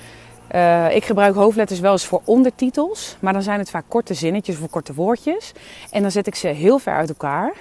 uh, 0.55 0.95
ik 0.95 1.05
gebruik 1.05 1.35
hoofdletters 1.35 1.81
wel 1.81 1.93
eens 1.93 2.07
voor 2.07 2.21
ondertitels. 2.25 3.17
Maar 3.21 3.33
dan 3.33 3.43
zijn 3.43 3.59
het 3.59 3.71
vaak 3.71 3.85
korte 3.89 4.15
zinnetjes 4.15 4.61
of 4.61 4.71
korte 4.71 4.95
woordjes. 4.95 5.53
En 5.91 6.03
dan 6.03 6.11
zet 6.11 6.27
ik 6.27 6.35
ze 6.35 6.49
heel 6.49 6.79
ver 6.79 6.95
uit 6.95 7.09
elkaar. 7.09 7.53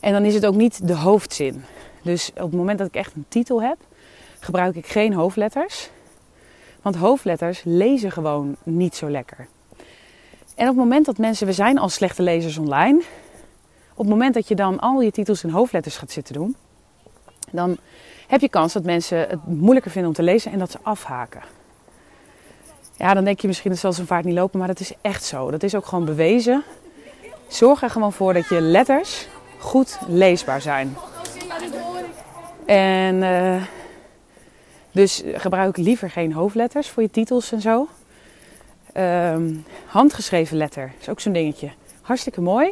En 0.00 0.12
dan 0.12 0.24
is 0.24 0.34
het 0.34 0.46
ook 0.46 0.54
niet 0.54 0.88
de 0.88 0.94
hoofdzin. 0.94 1.64
Dus 2.02 2.30
op 2.30 2.42
het 2.42 2.52
moment 2.52 2.78
dat 2.78 2.86
ik 2.86 2.94
echt 2.94 3.14
een 3.14 3.24
titel 3.28 3.62
heb, 3.62 3.76
gebruik 4.44 4.74
ik 4.74 4.86
geen 4.86 5.12
hoofdletters. 5.12 5.90
Want 6.82 6.96
hoofdletters 6.96 7.62
lezen 7.64 8.12
gewoon 8.12 8.56
niet 8.62 8.96
zo 8.96 9.10
lekker. 9.10 9.46
En 10.54 10.68
op 10.68 10.74
het 10.74 10.84
moment 10.84 11.06
dat 11.06 11.18
mensen, 11.18 11.46
we 11.46 11.52
zijn 11.52 11.78
al 11.78 11.88
slechte 11.88 12.22
lezers 12.22 12.58
online. 12.58 13.02
Op 13.92 13.98
het 13.98 14.08
moment 14.08 14.34
dat 14.34 14.48
je 14.48 14.54
dan 14.54 14.80
al 14.80 15.00
je 15.00 15.10
titels 15.10 15.44
in 15.44 15.50
hoofdletters 15.50 15.96
gaat 15.96 16.10
zitten 16.10 16.34
doen, 16.34 16.56
dan 17.50 17.76
heb 18.26 18.40
je 18.40 18.48
kans 18.48 18.72
dat 18.72 18.84
mensen 18.84 19.18
het 19.18 19.46
moeilijker 19.46 19.90
vinden 19.90 20.10
om 20.10 20.16
te 20.16 20.22
lezen 20.22 20.52
en 20.52 20.58
dat 20.58 20.70
ze 20.70 20.78
afhaken. 20.82 21.42
Ja, 22.96 23.14
dan 23.14 23.24
denk 23.24 23.40
je 23.40 23.46
misschien 23.46 23.70
dat 23.70 23.80
zal 23.80 23.92
zijn 23.92 24.06
vaart 24.06 24.24
niet 24.24 24.34
lopen, 24.34 24.58
maar 24.58 24.68
dat 24.68 24.80
is 24.80 24.92
echt 25.00 25.24
zo. 25.24 25.50
Dat 25.50 25.62
is 25.62 25.74
ook 25.74 25.86
gewoon 25.86 26.04
bewezen. 26.04 26.62
Zorg 27.48 27.82
er 27.82 27.90
gewoon 27.90 28.12
voor 28.12 28.32
dat 28.32 28.48
je 28.48 28.60
letters 28.60 29.28
goed 29.58 29.98
leesbaar 30.08 30.60
zijn. 30.60 30.96
En 32.66 33.14
uh, 33.14 33.62
dus 34.94 35.22
gebruik 35.34 35.76
liever 35.76 36.10
geen 36.10 36.32
hoofdletters 36.32 36.88
voor 36.88 37.02
je 37.02 37.10
titels 37.10 37.52
en 37.52 37.60
zo. 37.60 37.88
Um, 38.96 39.64
handgeschreven 39.86 40.56
letter 40.56 40.92
is 41.00 41.08
ook 41.08 41.20
zo'n 41.20 41.32
dingetje. 41.32 41.70
Hartstikke 42.00 42.40
mooi. 42.40 42.70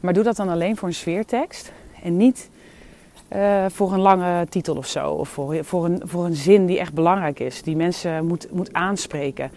Maar 0.00 0.12
doe 0.12 0.22
dat 0.22 0.36
dan 0.36 0.48
alleen 0.48 0.76
voor 0.76 0.88
een 0.88 0.94
sfeertekst. 0.94 1.72
En 2.02 2.16
niet 2.16 2.48
uh, 3.32 3.64
voor 3.68 3.92
een 3.92 4.00
lange 4.00 4.46
titel 4.48 4.76
of 4.76 4.86
zo. 4.86 5.10
Of 5.10 5.28
voor, 5.28 5.64
voor, 5.64 5.84
een, 5.84 6.02
voor 6.04 6.24
een 6.24 6.34
zin 6.34 6.66
die 6.66 6.78
echt 6.78 6.92
belangrijk 6.92 7.40
is. 7.40 7.62
Die 7.62 7.76
mensen 7.76 8.26
moet, 8.26 8.46
moet 8.50 8.72
aanspreken. 8.72 9.50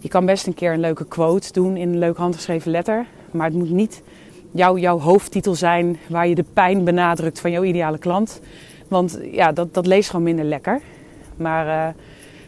Je 0.00 0.08
kan 0.08 0.26
best 0.26 0.46
een 0.46 0.54
keer 0.54 0.72
een 0.72 0.80
leuke 0.80 1.06
quote 1.06 1.52
doen 1.52 1.76
in 1.76 1.88
een 1.88 1.98
leuk 1.98 2.16
handgeschreven 2.16 2.70
letter. 2.70 3.06
Maar 3.30 3.46
het 3.46 3.56
moet 3.56 3.70
niet 3.70 4.02
jouw, 4.50 4.78
jouw 4.78 4.98
hoofdtitel 4.98 5.54
zijn 5.54 5.98
waar 6.08 6.28
je 6.28 6.34
de 6.34 6.44
pijn 6.52 6.84
benadrukt 6.84 7.40
van 7.40 7.50
jouw 7.50 7.62
ideale 7.62 7.98
klant. 7.98 8.40
Want 8.88 9.18
ja, 9.32 9.52
dat, 9.52 9.74
dat 9.74 9.86
leest 9.86 10.10
gewoon 10.10 10.24
minder 10.24 10.44
lekker. 10.44 10.80
Maar 11.40 11.66
uh, 11.66 11.94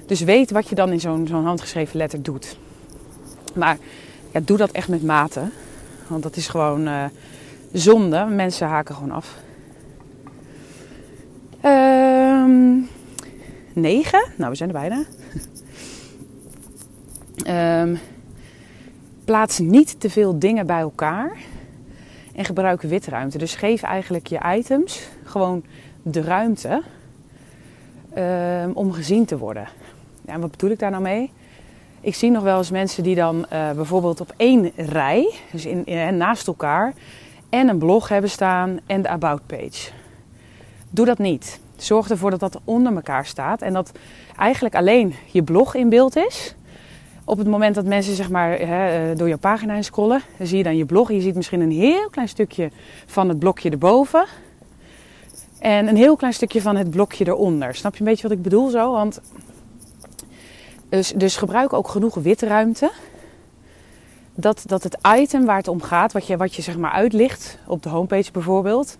Dus 0.06 0.20
weet 0.20 0.50
wat 0.50 0.68
je 0.68 0.74
dan 0.74 0.92
in 0.92 1.00
zo'n 1.00 1.44
handgeschreven 1.44 1.96
letter 1.96 2.22
doet. 2.22 2.56
Maar 3.54 3.78
ja, 4.32 4.40
doe 4.44 4.56
dat 4.56 4.70
echt 4.70 4.88
met 4.88 5.02
mate. 5.02 5.42
Want 6.06 6.22
dat 6.22 6.36
is 6.36 6.48
gewoon 6.48 6.88
uh, 6.88 7.04
zonde. 7.72 8.24
Mensen 8.24 8.66
haken 8.66 8.94
gewoon 8.94 9.10
af. 9.10 9.36
Um, 11.64 12.88
negen. 13.72 14.28
Nou, 14.36 14.50
we 14.50 14.56
zijn 14.56 14.74
er 14.74 14.80
bijna. 14.80 15.04
um, 17.82 17.98
plaats 19.24 19.58
niet 19.58 20.00
te 20.00 20.10
veel 20.10 20.38
dingen 20.38 20.66
bij 20.66 20.80
elkaar. 20.80 21.36
En 22.34 22.44
gebruik 22.44 22.82
witruimte. 22.82 23.38
Dus 23.38 23.54
geef 23.54 23.82
eigenlijk 23.82 24.26
je 24.26 24.40
items 24.56 25.08
gewoon 25.24 25.64
de 26.02 26.22
ruimte 26.22 26.82
um, 28.18 28.72
om 28.74 28.92
gezien 28.92 29.24
te 29.24 29.38
worden. 29.38 29.68
Ja, 30.26 30.38
wat 30.38 30.50
bedoel 30.50 30.70
ik 30.70 30.78
daar 30.78 30.90
nou 30.90 31.02
mee? 31.02 31.30
Ik 32.00 32.14
zie 32.14 32.30
nog 32.30 32.42
wel 32.42 32.58
eens 32.58 32.70
mensen 32.70 33.02
die 33.02 33.14
dan 33.14 33.46
uh, 33.52 33.70
bijvoorbeeld 33.70 34.20
op 34.20 34.32
één 34.36 34.72
rij, 34.76 35.34
dus 35.50 35.66
in, 35.66 35.86
in, 35.86 36.16
naast 36.16 36.46
elkaar, 36.46 36.94
en 37.50 37.68
een 37.68 37.78
blog 37.78 38.08
hebben 38.08 38.30
staan 38.30 38.80
en 38.86 39.02
de 39.02 39.08
About 39.08 39.46
page. 39.46 39.90
Doe 40.90 41.06
dat 41.06 41.18
niet. 41.18 41.60
Zorg 41.76 42.10
ervoor 42.10 42.30
dat 42.30 42.40
dat 42.40 42.60
onder 42.64 42.94
elkaar 42.94 43.26
staat 43.26 43.62
en 43.62 43.72
dat 43.72 43.92
eigenlijk 44.36 44.74
alleen 44.74 45.14
je 45.26 45.42
blog 45.42 45.74
in 45.74 45.88
beeld 45.88 46.16
is. 46.16 46.54
Op 47.24 47.38
het 47.38 47.46
moment 47.46 47.74
dat 47.74 47.84
mensen 47.84 48.14
zeg 48.14 48.30
maar, 48.30 48.50
hè, 48.58 49.10
eh, 49.10 49.16
door 49.16 49.28
jouw 49.28 49.38
pagina 49.38 49.72
heen 49.72 49.84
scrollen, 49.84 50.22
zie 50.38 50.56
je 50.56 50.62
dan 50.62 50.76
je 50.76 50.84
blog. 50.84 51.12
Je 51.12 51.20
ziet 51.20 51.34
misschien 51.34 51.60
een 51.60 51.70
heel 51.70 52.08
klein 52.10 52.28
stukje 52.28 52.70
van 53.06 53.28
het 53.28 53.38
blokje 53.38 53.70
erboven. 53.70 54.24
En 55.62 55.88
een 55.88 55.96
heel 55.96 56.16
klein 56.16 56.32
stukje 56.32 56.62
van 56.62 56.76
het 56.76 56.90
blokje 56.90 57.26
eronder. 57.26 57.74
Snap 57.74 57.94
je 57.94 58.00
een 58.00 58.06
beetje 58.06 58.28
wat 58.28 58.36
ik 58.36 58.42
bedoel 58.42 58.68
zo? 58.68 58.92
Want 58.92 59.20
dus, 60.88 61.12
dus 61.16 61.36
gebruik 61.36 61.72
ook 61.72 61.88
genoeg 61.88 62.14
witruimte. 62.14 62.90
Dat, 64.34 64.62
dat 64.66 64.82
het 64.82 64.98
item 65.16 65.44
waar 65.44 65.56
het 65.56 65.68
om 65.68 65.82
gaat, 65.82 66.12
wat 66.12 66.26
je, 66.26 66.36
wat 66.36 66.54
je 66.54 66.62
zeg 66.62 66.76
maar 66.76 66.90
uitlicht 66.90 67.58
op 67.66 67.82
de 67.82 67.88
homepage 67.88 68.32
bijvoorbeeld, 68.32 68.98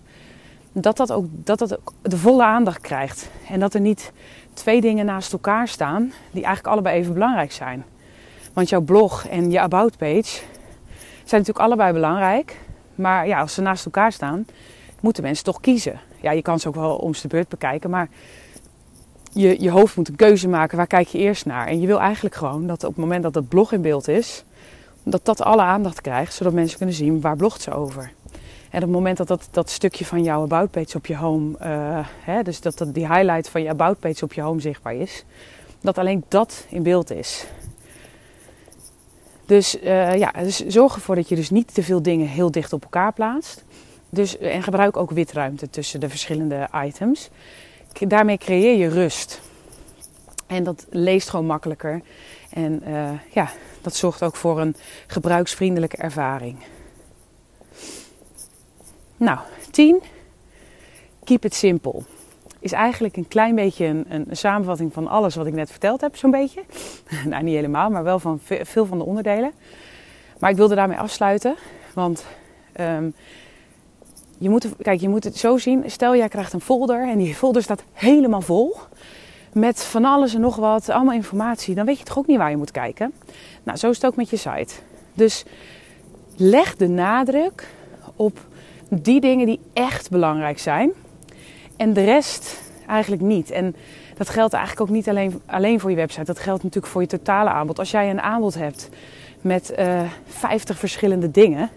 dat 0.71 0.97
dat 0.97 1.11
ook, 1.11 1.25
dat 1.29 1.59
dat 1.59 1.77
ook 1.77 1.93
de 2.01 2.17
volle 2.17 2.43
aandacht 2.43 2.81
krijgt. 2.81 3.29
En 3.49 3.59
dat 3.59 3.73
er 3.73 3.81
niet 3.81 4.11
twee 4.53 4.81
dingen 4.81 5.05
naast 5.05 5.33
elkaar 5.33 5.67
staan 5.67 6.13
die 6.31 6.43
eigenlijk 6.43 6.67
allebei 6.67 6.97
even 6.99 7.13
belangrijk 7.13 7.51
zijn. 7.51 7.85
Want 8.53 8.69
jouw 8.69 8.81
blog 8.81 9.27
en 9.27 9.51
je 9.51 9.59
about 9.59 9.97
page 9.97 10.41
zijn 11.23 11.41
natuurlijk 11.41 11.59
allebei 11.59 11.93
belangrijk. 11.93 12.57
Maar 12.95 13.27
ja, 13.27 13.39
als 13.39 13.53
ze 13.53 13.61
naast 13.61 13.85
elkaar 13.85 14.11
staan, 14.11 14.45
moeten 15.01 15.23
mensen 15.23 15.43
toch 15.43 15.59
kiezen. 15.59 15.99
Ja, 16.23 16.31
je 16.31 16.41
kan 16.41 16.59
ze 16.59 16.67
ook 16.67 16.75
wel 16.75 16.95
om 16.95 17.11
de 17.21 17.27
beurt 17.27 17.47
bekijken, 17.47 17.89
maar 17.89 18.09
je, 19.31 19.61
je 19.61 19.69
hoofd 19.69 19.95
moet 19.95 20.07
een 20.07 20.15
keuze 20.15 20.47
maken. 20.47 20.77
Waar 20.77 20.87
kijk 20.87 21.07
je 21.07 21.17
eerst 21.17 21.45
naar? 21.45 21.67
En 21.67 21.81
je 21.81 21.87
wil 21.87 21.99
eigenlijk 21.99 22.35
gewoon 22.35 22.67
dat 22.67 22.83
op 22.83 22.89
het 22.89 22.99
moment 22.99 23.23
dat 23.23 23.35
het 23.35 23.49
blog 23.49 23.71
in 23.71 23.81
beeld 23.81 24.07
is, 24.07 24.43
dat 25.03 25.25
dat 25.25 25.41
alle 25.41 25.61
aandacht 25.61 26.01
krijgt, 26.01 26.33
zodat 26.33 26.53
mensen 26.53 26.77
kunnen 26.77 26.95
zien 26.95 27.21
waar 27.21 27.35
blogt 27.35 27.61
ze 27.61 27.73
over. 27.73 28.11
En 28.69 28.79
op 28.79 28.87
het 28.87 28.97
moment 28.97 29.17
dat 29.17 29.27
dat, 29.27 29.47
dat 29.51 29.69
stukje 29.69 30.05
van 30.05 30.23
jouw 30.23 30.43
about 30.43 30.71
page 30.71 30.97
op 30.97 31.05
je 31.05 31.15
home, 31.15 31.57
uh, 31.61 32.07
hè, 32.19 32.43
dus 32.43 32.61
dat, 32.61 32.77
dat 32.77 32.93
die 32.93 33.07
highlight 33.07 33.49
van 33.49 33.61
je 33.61 33.69
about 33.69 33.99
page 33.99 34.23
op 34.23 34.33
je 34.33 34.41
home 34.41 34.61
zichtbaar 34.61 34.95
is, 34.95 35.25
dat 35.81 35.97
alleen 35.97 36.23
dat 36.27 36.65
in 36.69 36.83
beeld 36.83 37.11
is. 37.11 37.45
Dus, 39.45 39.81
uh, 39.81 40.17
ja, 40.17 40.31
dus 40.31 40.65
zorg 40.65 40.95
ervoor 40.95 41.15
dat 41.15 41.29
je 41.29 41.35
dus 41.35 41.49
niet 41.49 41.73
te 41.73 41.83
veel 41.83 42.01
dingen 42.01 42.27
heel 42.27 42.51
dicht 42.51 42.73
op 42.73 42.83
elkaar 42.83 43.13
plaatst. 43.13 43.63
Dus, 44.13 44.37
en 44.37 44.63
gebruik 44.63 44.97
ook 44.97 45.11
witruimte 45.11 45.69
tussen 45.69 45.99
de 45.99 46.09
verschillende 46.09 46.69
items. 46.85 47.29
Daarmee 47.99 48.37
creëer 48.37 48.77
je 48.77 48.87
rust. 48.87 49.41
En 50.47 50.63
dat 50.63 50.85
leest 50.89 51.29
gewoon 51.29 51.45
makkelijker. 51.45 52.01
En 52.49 52.81
uh, 52.87 53.09
ja, 53.31 53.49
dat 53.81 53.95
zorgt 53.95 54.23
ook 54.23 54.35
voor 54.35 54.61
een 54.61 54.75
gebruiksvriendelijke 55.07 55.97
ervaring. 55.97 56.57
Nou, 59.17 59.39
10. 59.71 60.01
Keep 61.23 61.45
it 61.45 61.53
simple. 61.53 62.01
Is 62.59 62.71
eigenlijk 62.71 63.17
een 63.17 63.27
klein 63.27 63.55
beetje 63.55 63.85
een, 63.85 64.05
een, 64.07 64.37
samenvatting 64.37 64.93
van 64.93 65.07
alles 65.07 65.35
wat 65.35 65.45
ik 65.45 65.53
net 65.53 65.71
verteld 65.71 66.01
heb, 66.01 66.15
zo'n 66.15 66.31
beetje. 66.31 66.63
nou, 67.25 67.43
niet 67.43 67.55
helemaal, 67.55 67.89
maar 67.89 68.03
wel 68.03 68.19
van 68.19 68.39
veel 68.41 68.85
van 68.85 68.97
de 68.97 69.05
onderdelen. 69.05 69.51
Maar 70.39 70.49
ik 70.49 70.57
wilde 70.57 70.75
daarmee 70.75 70.97
afsluiten, 70.97 71.55
want 71.93 72.25
um, 72.79 73.13
je 74.43 74.49
moet, 74.49 74.67
kijk, 74.81 74.99
je 74.99 75.09
moet 75.09 75.23
het 75.23 75.37
zo 75.37 75.57
zien. 75.57 75.83
Stel, 75.87 76.15
jij 76.15 76.27
krijgt 76.27 76.53
een 76.53 76.61
folder 76.61 77.09
en 77.09 77.17
die 77.17 77.35
folder 77.35 77.63
staat 77.63 77.83
helemaal 77.93 78.41
vol. 78.41 78.75
Met 79.53 79.83
van 79.83 80.05
alles 80.05 80.33
en 80.33 80.41
nog 80.41 80.55
wat, 80.55 80.89
allemaal 80.89 81.13
informatie. 81.13 81.75
Dan 81.75 81.85
weet 81.85 81.97
je 81.97 82.03
toch 82.03 82.17
ook 82.17 82.27
niet 82.27 82.37
waar 82.37 82.49
je 82.49 82.57
moet 82.57 82.71
kijken. 82.71 83.13
Nou, 83.63 83.77
zo 83.77 83.89
is 83.89 83.95
het 83.95 84.05
ook 84.05 84.15
met 84.15 84.29
je 84.29 84.37
site. 84.37 84.73
Dus 85.13 85.45
leg 86.35 86.75
de 86.75 86.87
nadruk 86.87 87.67
op 88.15 88.39
die 88.89 89.21
dingen 89.21 89.45
die 89.45 89.59
echt 89.73 90.09
belangrijk 90.09 90.59
zijn. 90.59 90.91
En 91.77 91.93
de 91.93 92.03
rest 92.03 92.61
eigenlijk 92.87 93.21
niet. 93.21 93.51
En 93.51 93.75
dat 94.17 94.29
geldt 94.29 94.53
eigenlijk 94.53 94.89
ook 94.89 94.95
niet 94.95 95.09
alleen, 95.09 95.41
alleen 95.45 95.79
voor 95.79 95.89
je 95.89 95.95
website. 95.95 96.25
Dat 96.25 96.39
geldt 96.39 96.63
natuurlijk 96.63 96.93
voor 96.93 97.01
je 97.01 97.07
totale 97.07 97.49
aanbod. 97.49 97.79
Als 97.79 97.91
jij 97.91 98.09
een 98.09 98.21
aanbod 98.21 98.53
hebt 98.53 98.89
met 99.41 99.73
uh, 99.77 100.01
eh, 100.01 100.09
50 100.25 100.77
verschillende 100.77 101.31
dingen, 101.31 101.69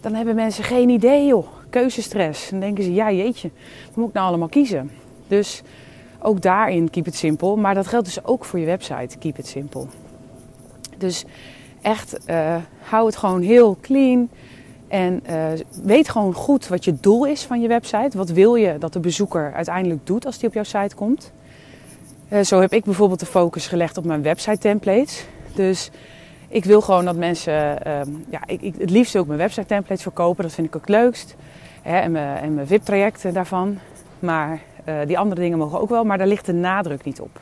dan 0.00 0.14
hebben 0.14 0.34
mensen 0.34 0.64
geen 0.64 0.88
idee, 0.88 1.26
joh 1.26 1.46
keuzestress. 1.72 2.50
Dan 2.50 2.60
denken 2.60 2.84
ze, 2.84 2.94
ja 2.94 3.12
jeetje, 3.12 3.50
wat 3.86 3.96
moet 3.96 4.08
ik 4.08 4.14
nou 4.14 4.26
allemaal 4.26 4.48
kiezen? 4.48 4.90
Dus 5.28 5.62
ook 6.22 6.42
daarin 6.42 6.90
keep 6.90 7.06
it 7.06 7.14
simple. 7.14 7.56
Maar 7.56 7.74
dat 7.74 7.86
geldt 7.86 8.06
dus 8.06 8.24
ook 8.24 8.44
voor 8.44 8.58
je 8.58 8.66
website, 8.66 9.18
keep 9.18 9.38
it 9.38 9.46
simple. 9.46 9.86
Dus 10.98 11.24
echt, 11.82 12.18
uh, 12.26 12.56
hou 12.78 13.06
het 13.06 13.16
gewoon 13.16 13.42
heel 13.42 13.76
clean. 13.80 14.28
En 14.88 15.22
uh, 15.30 15.46
weet 15.82 16.08
gewoon 16.08 16.34
goed 16.34 16.68
wat 16.68 16.84
je 16.84 17.00
doel 17.00 17.26
is 17.26 17.42
van 17.42 17.60
je 17.60 17.68
website. 17.68 18.16
Wat 18.16 18.30
wil 18.30 18.54
je 18.54 18.78
dat 18.78 18.92
de 18.92 19.00
bezoeker 19.00 19.52
uiteindelijk 19.54 20.06
doet 20.06 20.26
als 20.26 20.38
die 20.38 20.48
op 20.48 20.54
jouw 20.54 20.64
site 20.64 20.94
komt. 20.94 21.32
Uh, 22.32 22.40
zo 22.40 22.60
heb 22.60 22.72
ik 22.72 22.84
bijvoorbeeld 22.84 23.20
de 23.20 23.26
focus 23.26 23.66
gelegd 23.66 23.96
op 23.96 24.04
mijn 24.04 24.22
website 24.22 24.58
templates. 24.58 25.24
Dus 25.54 25.90
ik 26.48 26.64
wil 26.64 26.80
gewoon 26.80 27.04
dat 27.04 27.16
mensen, 27.16 27.52
ja, 28.30 28.40
ik, 28.46 28.62
ik, 28.62 28.74
het 28.78 28.90
liefst 28.90 29.16
ook 29.16 29.26
mijn 29.26 29.38
website 29.38 29.66
templates 29.66 30.02
verkopen. 30.02 30.42
Dat 30.42 30.52
vind 30.52 30.66
ik 30.66 30.76
ook 30.76 30.80
het 30.80 30.90
leukst 30.90 31.36
en 31.82 32.12
mijn, 32.12 32.54
mijn 32.54 32.66
VIP-trajecten 32.66 33.32
daarvan. 33.32 33.78
Maar 34.18 34.60
uh, 34.88 34.94
die 35.06 35.18
andere 35.18 35.40
dingen 35.40 35.58
mogen 35.58 35.80
ook 35.80 35.88
wel, 35.88 36.04
maar 36.04 36.18
daar 36.18 36.26
ligt 36.26 36.46
de 36.46 36.52
nadruk 36.52 37.04
niet 37.04 37.20
op. 37.20 37.40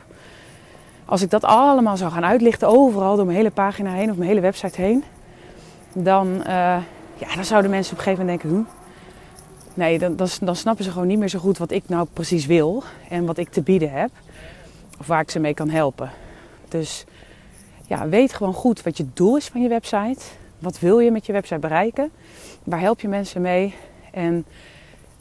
Als 1.05 1.21
ik 1.21 1.29
dat 1.29 1.43
allemaal 1.43 1.97
zou 1.97 2.11
gaan 2.11 2.25
uitlichten, 2.25 2.67
overal 2.67 3.15
door 3.15 3.25
mijn 3.25 3.37
hele 3.37 3.51
pagina 3.51 3.91
heen 3.91 4.09
of 4.09 4.15
mijn 4.15 4.29
hele 4.29 4.41
website 4.41 4.81
heen, 4.81 5.03
dan, 5.93 6.27
uh, 6.27 6.43
ja, 7.15 7.35
dan 7.35 7.45
zouden 7.45 7.71
mensen 7.71 7.91
op 7.93 7.97
een 7.97 8.03
gegeven 8.03 8.25
moment 8.25 8.41
denken: 8.41 8.59
hm, 8.59 9.79
nee, 9.79 9.99
dan, 9.99 10.15
dan, 10.15 10.27
dan 10.41 10.55
snappen 10.55 10.83
ze 10.83 10.91
gewoon 10.91 11.07
niet 11.07 11.19
meer 11.19 11.29
zo 11.29 11.39
goed 11.39 11.57
wat 11.57 11.71
ik 11.71 11.83
nou 11.87 12.07
precies 12.13 12.45
wil 12.45 12.83
en 13.09 13.25
wat 13.25 13.37
ik 13.37 13.49
te 13.49 13.61
bieden 13.61 13.91
heb, 13.91 14.09
of 14.99 15.07
waar 15.07 15.21
ik 15.21 15.31
ze 15.31 15.39
mee 15.39 15.53
kan 15.53 15.69
helpen. 15.69 16.11
Dus 16.67 17.05
ja, 17.87 18.09
weet 18.09 18.33
gewoon 18.33 18.53
goed 18.53 18.83
wat 18.83 18.97
je 18.97 19.05
doel 19.13 19.37
is 19.37 19.47
van 19.47 19.61
je 19.61 19.69
website. 19.69 20.21
Wat 20.59 20.79
wil 20.79 20.99
je 20.99 21.11
met 21.11 21.25
je 21.25 21.33
website 21.33 21.59
bereiken? 21.59 22.11
Waar 22.63 22.79
help 22.79 22.99
je 22.99 23.07
mensen 23.07 23.41
mee? 23.41 23.75
En 24.11 24.45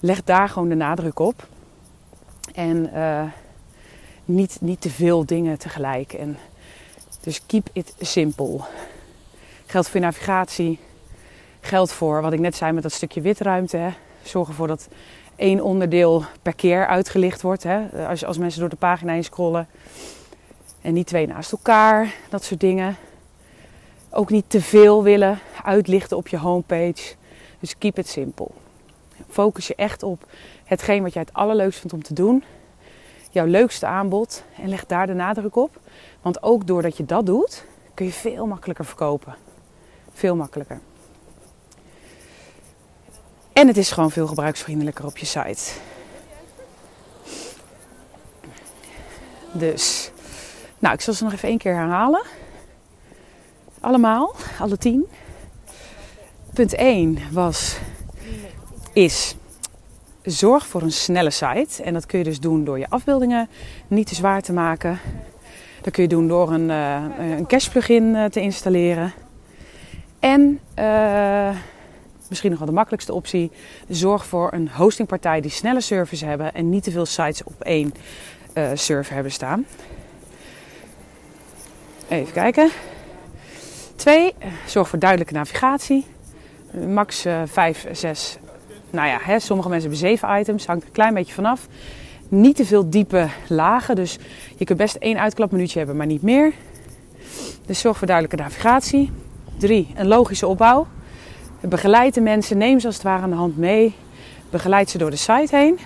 leg 0.00 0.24
daar 0.24 0.48
gewoon 0.48 0.68
de 0.68 0.74
nadruk 0.74 1.18
op. 1.18 1.46
En 2.54 2.90
uh, 2.94 3.22
niet, 4.24 4.58
niet 4.60 4.80
te 4.80 4.90
veel 4.90 5.26
dingen 5.26 5.58
tegelijk. 5.58 6.12
En 6.12 6.38
dus 7.20 7.46
keep 7.46 7.68
it 7.72 7.94
simple. 8.00 8.60
Geldt 9.66 9.88
voor 9.88 10.00
navigatie. 10.00 10.78
Geldt 11.60 11.92
voor 11.92 12.22
wat 12.22 12.32
ik 12.32 12.40
net 12.40 12.56
zei 12.56 12.72
met 12.72 12.82
dat 12.82 12.92
stukje 12.92 13.20
witruimte. 13.20 13.76
Hè. 13.76 13.90
Zorg 14.22 14.48
ervoor 14.48 14.66
dat 14.66 14.88
één 15.36 15.60
onderdeel 15.60 16.24
per 16.42 16.54
keer 16.54 16.86
uitgelicht 16.86 17.42
wordt. 17.42 17.62
Hè. 17.62 18.06
Als, 18.08 18.24
als 18.24 18.38
mensen 18.38 18.60
door 18.60 18.68
de 18.68 18.76
pagina 18.76 19.12
heen 19.12 19.24
scrollen. 19.24 19.68
En 20.80 20.92
niet 20.92 21.06
twee 21.06 21.26
naast 21.26 21.52
elkaar. 21.52 22.14
Dat 22.28 22.44
soort 22.44 22.60
dingen. 22.60 22.96
Ook 24.10 24.30
niet 24.30 24.44
te 24.46 24.60
veel 24.60 25.02
willen 25.02 25.38
uitlichten 25.64 26.16
op 26.16 26.28
je 26.28 26.38
homepage. 26.38 27.14
Dus 27.60 27.78
keep 27.78 27.98
it 27.98 28.08
simple. 28.08 28.48
Focus 29.30 29.66
je 29.66 29.74
echt 29.74 30.02
op 30.02 30.26
hetgeen 30.64 31.02
wat 31.02 31.12
jij 31.12 31.22
het 31.22 31.34
allerleukst 31.34 31.78
vindt 31.78 31.94
om 31.94 32.02
te 32.02 32.14
doen. 32.14 32.44
Jouw 33.30 33.46
leukste 33.46 33.86
aanbod. 33.86 34.44
En 34.56 34.68
leg 34.68 34.86
daar 34.86 35.06
de 35.06 35.14
nadruk 35.14 35.56
op. 35.56 35.80
Want 36.22 36.42
ook 36.42 36.66
doordat 36.66 36.96
je 36.96 37.04
dat 37.04 37.26
doet, 37.26 37.64
kun 37.94 38.06
je 38.06 38.12
veel 38.12 38.46
makkelijker 38.46 38.84
verkopen. 38.84 39.34
Veel 40.12 40.36
makkelijker. 40.36 40.80
En 43.52 43.66
het 43.66 43.76
is 43.76 43.90
gewoon 43.90 44.10
veel 44.10 44.26
gebruiksvriendelijker 44.26 45.06
op 45.06 45.18
je 45.18 45.26
site. 45.26 45.70
Dus, 49.52 50.10
nou, 50.78 50.94
ik 50.94 51.00
zal 51.00 51.14
ze 51.14 51.24
nog 51.24 51.32
even 51.32 51.48
één 51.48 51.58
keer 51.58 51.74
herhalen. 51.74 52.22
Allemaal, 53.80 54.34
alle 54.58 54.78
tien. 54.78 55.06
Punt 56.52 56.74
1 56.74 57.18
was 57.32 57.78
is 58.92 59.36
zorg 60.22 60.66
voor 60.66 60.82
een 60.82 60.92
snelle 60.92 61.30
site. 61.30 61.82
En 61.82 61.92
dat 61.92 62.06
kun 62.06 62.18
je 62.18 62.24
dus 62.24 62.40
doen 62.40 62.64
door 62.64 62.78
je 62.78 62.88
afbeeldingen 62.88 63.48
niet 63.88 64.06
te 64.06 64.14
zwaar 64.14 64.42
te 64.42 64.52
maken. 64.52 64.98
Dat 65.82 65.92
kun 65.92 66.02
je 66.02 66.08
doen 66.08 66.28
door 66.28 66.52
een, 66.52 66.68
uh, 66.68 67.04
een 67.18 67.46
cache 67.46 67.70
plugin 67.70 68.28
te 68.30 68.40
installeren. 68.40 69.12
En 70.18 70.60
misschien 72.28 72.50
nog 72.50 72.58
wel 72.58 72.68
de 72.68 72.74
makkelijkste 72.74 73.14
optie. 73.14 73.50
Zorg 73.88 74.26
voor 74.26 74.52
een 74.52 74.70
hostingpartij 74.70 75.40
die 75.40 75.50
snelle 75.50 75.80
service 75.80 76.24
hebben 76.24 76.54
en 76.54 76.68
niet 76.68 76.82
te 76.82 76.90
veel 76.90 77.06
sites 77.06 77.44
op 77.44 77.60
één 77.62 77.94
server 78.74 79.14
hebben 79.14 79.32
staan. 79.32 79.66
Even 82.08 82.32
kijken. 82.32 82.70
Twee, 83.96 84.34
zorg 84.66 84.88
voor 84.88 84.98
duidelijke 84.98 85.34
navigatie. 85.34 86.06
Max 86.86 87.26
5, 87.44 87.86
6. 87.92 88.38
Nou 88.90 89.08
ja, 89.08 89.18
hè, 89.22 89.38
sommige 89.38 89.68
mensen 89.68 89.90
hebben 89.90 90.08
7 90.08 90.38
items. 90.40 90.66
Hangt 90.66 90.84
een 90.84 90.92
klein 90.92 91.14
beetje 91.14 91.34
vanaf. 91.34 91.66
Niet 92.28 92.56
te 92.56 92.64
veel 92.64 92.90
diepe 92.90 93.28
lagen. 93.48 93.94
Dus 93.94 94.18
je 94.56 94.64
kunt 94.64 94.78
best 94.78 94.94
één 94.94 95.20
uitklapminuutje 95.20 95.78
hebben, 95.78 95.96
maar 95.96 96.06
niet 96.06 96.22
meer. 96.22 96.52
Dus 97.66 97.80
zorg 97.80 97.98
voor 97.98 98.06
duidelijke 98.06 98.42
navigatie. 98.42 99.10
Drie, 99.58 99.88
een 99.94 100.06
logische 100.06 100.46
opbouw. 100.46 100.86
Begeleid 101.60 102.14
de 102.14 102.20
mensen, 102.20 102.58
neem 102.58 102.80
ze 102.80 102.86
als 102.86 102.94
het 102.94 103.04
ware 103.04 103.22
aan 103.22 103.30
de 103.30 103.36
hand 103.36 103.56
mee. 103.56 103.94
Begeleid 104.50 104.90
ze 104.90 104.98
door 104.98 105.10
de 105.10 105.16
site 105.16 105.56
heen. 105.56 105.78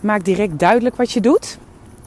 Maak 0.00 0.24
direct 0.24 0.58
duidelijk 0.58 0.96
wat 0.96 1.12
je 1.12 1.20
doet 1.20 1.58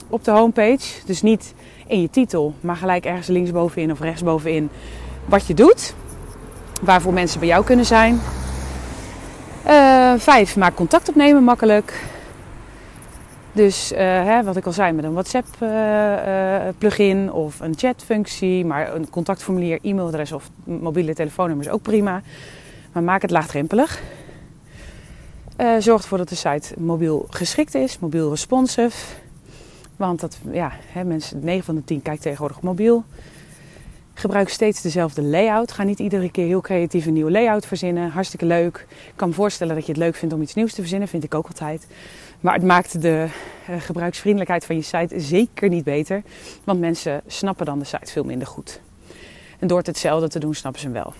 op 0.08 0.24
de 0.24 0.30
homepage. 0.30 1.04
Dus 1.06 1.22
niet 1.22 1.54
in 1.86 2.00
je 2.00 2.10
titel, 2.10 2.54
maar 2.60 2.76
gelijk 2.76 3.04
ergens 3.04 3.26
linksbovenin 3.26 3.90
of 3.90 4.00
rechtsbovenin 4.00 4.70
wat 5.24 5.46
je 5.46 5.54
doet. 5.54 5.94
Waarvoor 6.82 7.12
mensen 7.12 7.38
bij 7.38 7.48
jou 7.48 7.64
kunnen 7.64 7.86
zijn. 7.86 8.20
Uh, 9.66 10.14
vijf, 10.16 10.56
maak 10.56 10.74
contact 10.74 11.08
opnemen 11.08 11.44
makkelijk. 11.44 12.02
Dus 13.52 13.92
uh, 13.92 13.98
hè, 13.98 14.42
wat 14.42 14.56
ik 14.56 14.66
al 14.66 14.72
zei 14.72 14.92
met 14.92 15.04
een 15.04 15.12
WhatsApp 15.12 15.46
uh, 15.62 16.68
plugin 16.78 17.32
of 17.32 17.60
een 17.60 17.74
chatfunctie, 17.76 18.64
maar 18.64 18.94
een 18.94 19.10
contactformulier, 19.10 19.78
e-mailadres 19.82 20.32
of 20.32 20.50
mobiele 20.64 21.14
telefoonnummer 21.14 21.66
is 21.66 21.72
ook 21.72 21.82
prima. 21.82 22.22
Maar 22.92 23.02
maak 23.02 23.22
het 23.22 23.30
laagdrempelig. 23.30 24.02
zorg 25.78 26.02
ervoor 26.02 26.18
dat 26.18 26.28
de 26.28 26.34
site 26.34 26.74
mobiel 26.78 27.26
geschikt 27.30 27.74
is, 27.74 27.98
mobiel 27.98 28.30
responsive. 28.30 28.96
Want 29.96 30.20
dat, 30.20 30.38
ja, 30.50 30.72
hè, 30.86 31.04
mensen, 31.04 31.40
9 31.44 31.64
van 31.64 31.74
de 31.74 31.84
10 31.84 32.02
kijkt 32.02 32.22
tegenwoordig 32.22 32.60
mobiel. 32.60 33.04
Gebruik 34.14 34.48
steeds 34.48 34.82
dezelfde 34.82 35.22
layout. 35.22 35.72
Ga 35.72 35.82
niet 35.82 35.98
iedere 35.98 36.30
keer 36.30 36.46
heel 36.46 36.60
creatief 36.60 37.06
een 37.06 37.12
nieuwe 37.12 37.30
layout 37.30 37.66
verzinnen. 37.66 38.10
Hartstikke 38.10 38.46
leuk. 38.46 38.86
Ik 38.88 39.12
kan 39.16 39.28
me 39.28 39.34
voorstellen 39.34 39.74
dat 39.74 39.86
je 39.86 39.92
het 39.92 40.00
leuk 40.00 40.14
vindt 40.14 40.34
om 40.34 40.42
iets 40.42 40.54
nieuws 40.54 40.72
te 40.72 40.80
verzinnen. 40.80 41.08
Vind 41.08 41.24
ik 41.24 41.34
ook 41.34 41.46
altijd. 41.46 41.86
Maar 42.40 42.54
het 42.54 42.62
maakt 42.62 43.02
de 43.02 43.26
uh, 43.70 43.80
gebruiksvriendelijkheid 43.80 44.64
van 44.64 44.76
je 44.76 44.82
site 44.82 45.20
zeker 45.20 45.68
niet 45.68 45.84
beter. 45.84 46.22
Want 46.64 46.80
mensen 46.80 47.20
snappen 47.26 47.66
dan 47.66 47.78
de 47.78 47.84
site 47.84 48.12
veel 48.12 48.24
minder 48.24 48.46
goed. 48.46 48.80
En 49.58 49.66
door 49.66 49.78
het 49.78 49.86
hetzelfde 49.86 50.28
te 50.28 50.38
doen, 50.38 50.54
snappen 50.54 50.80
ze 50.80 50.86
hem 50.86 50.96
wel. 50.96 51.14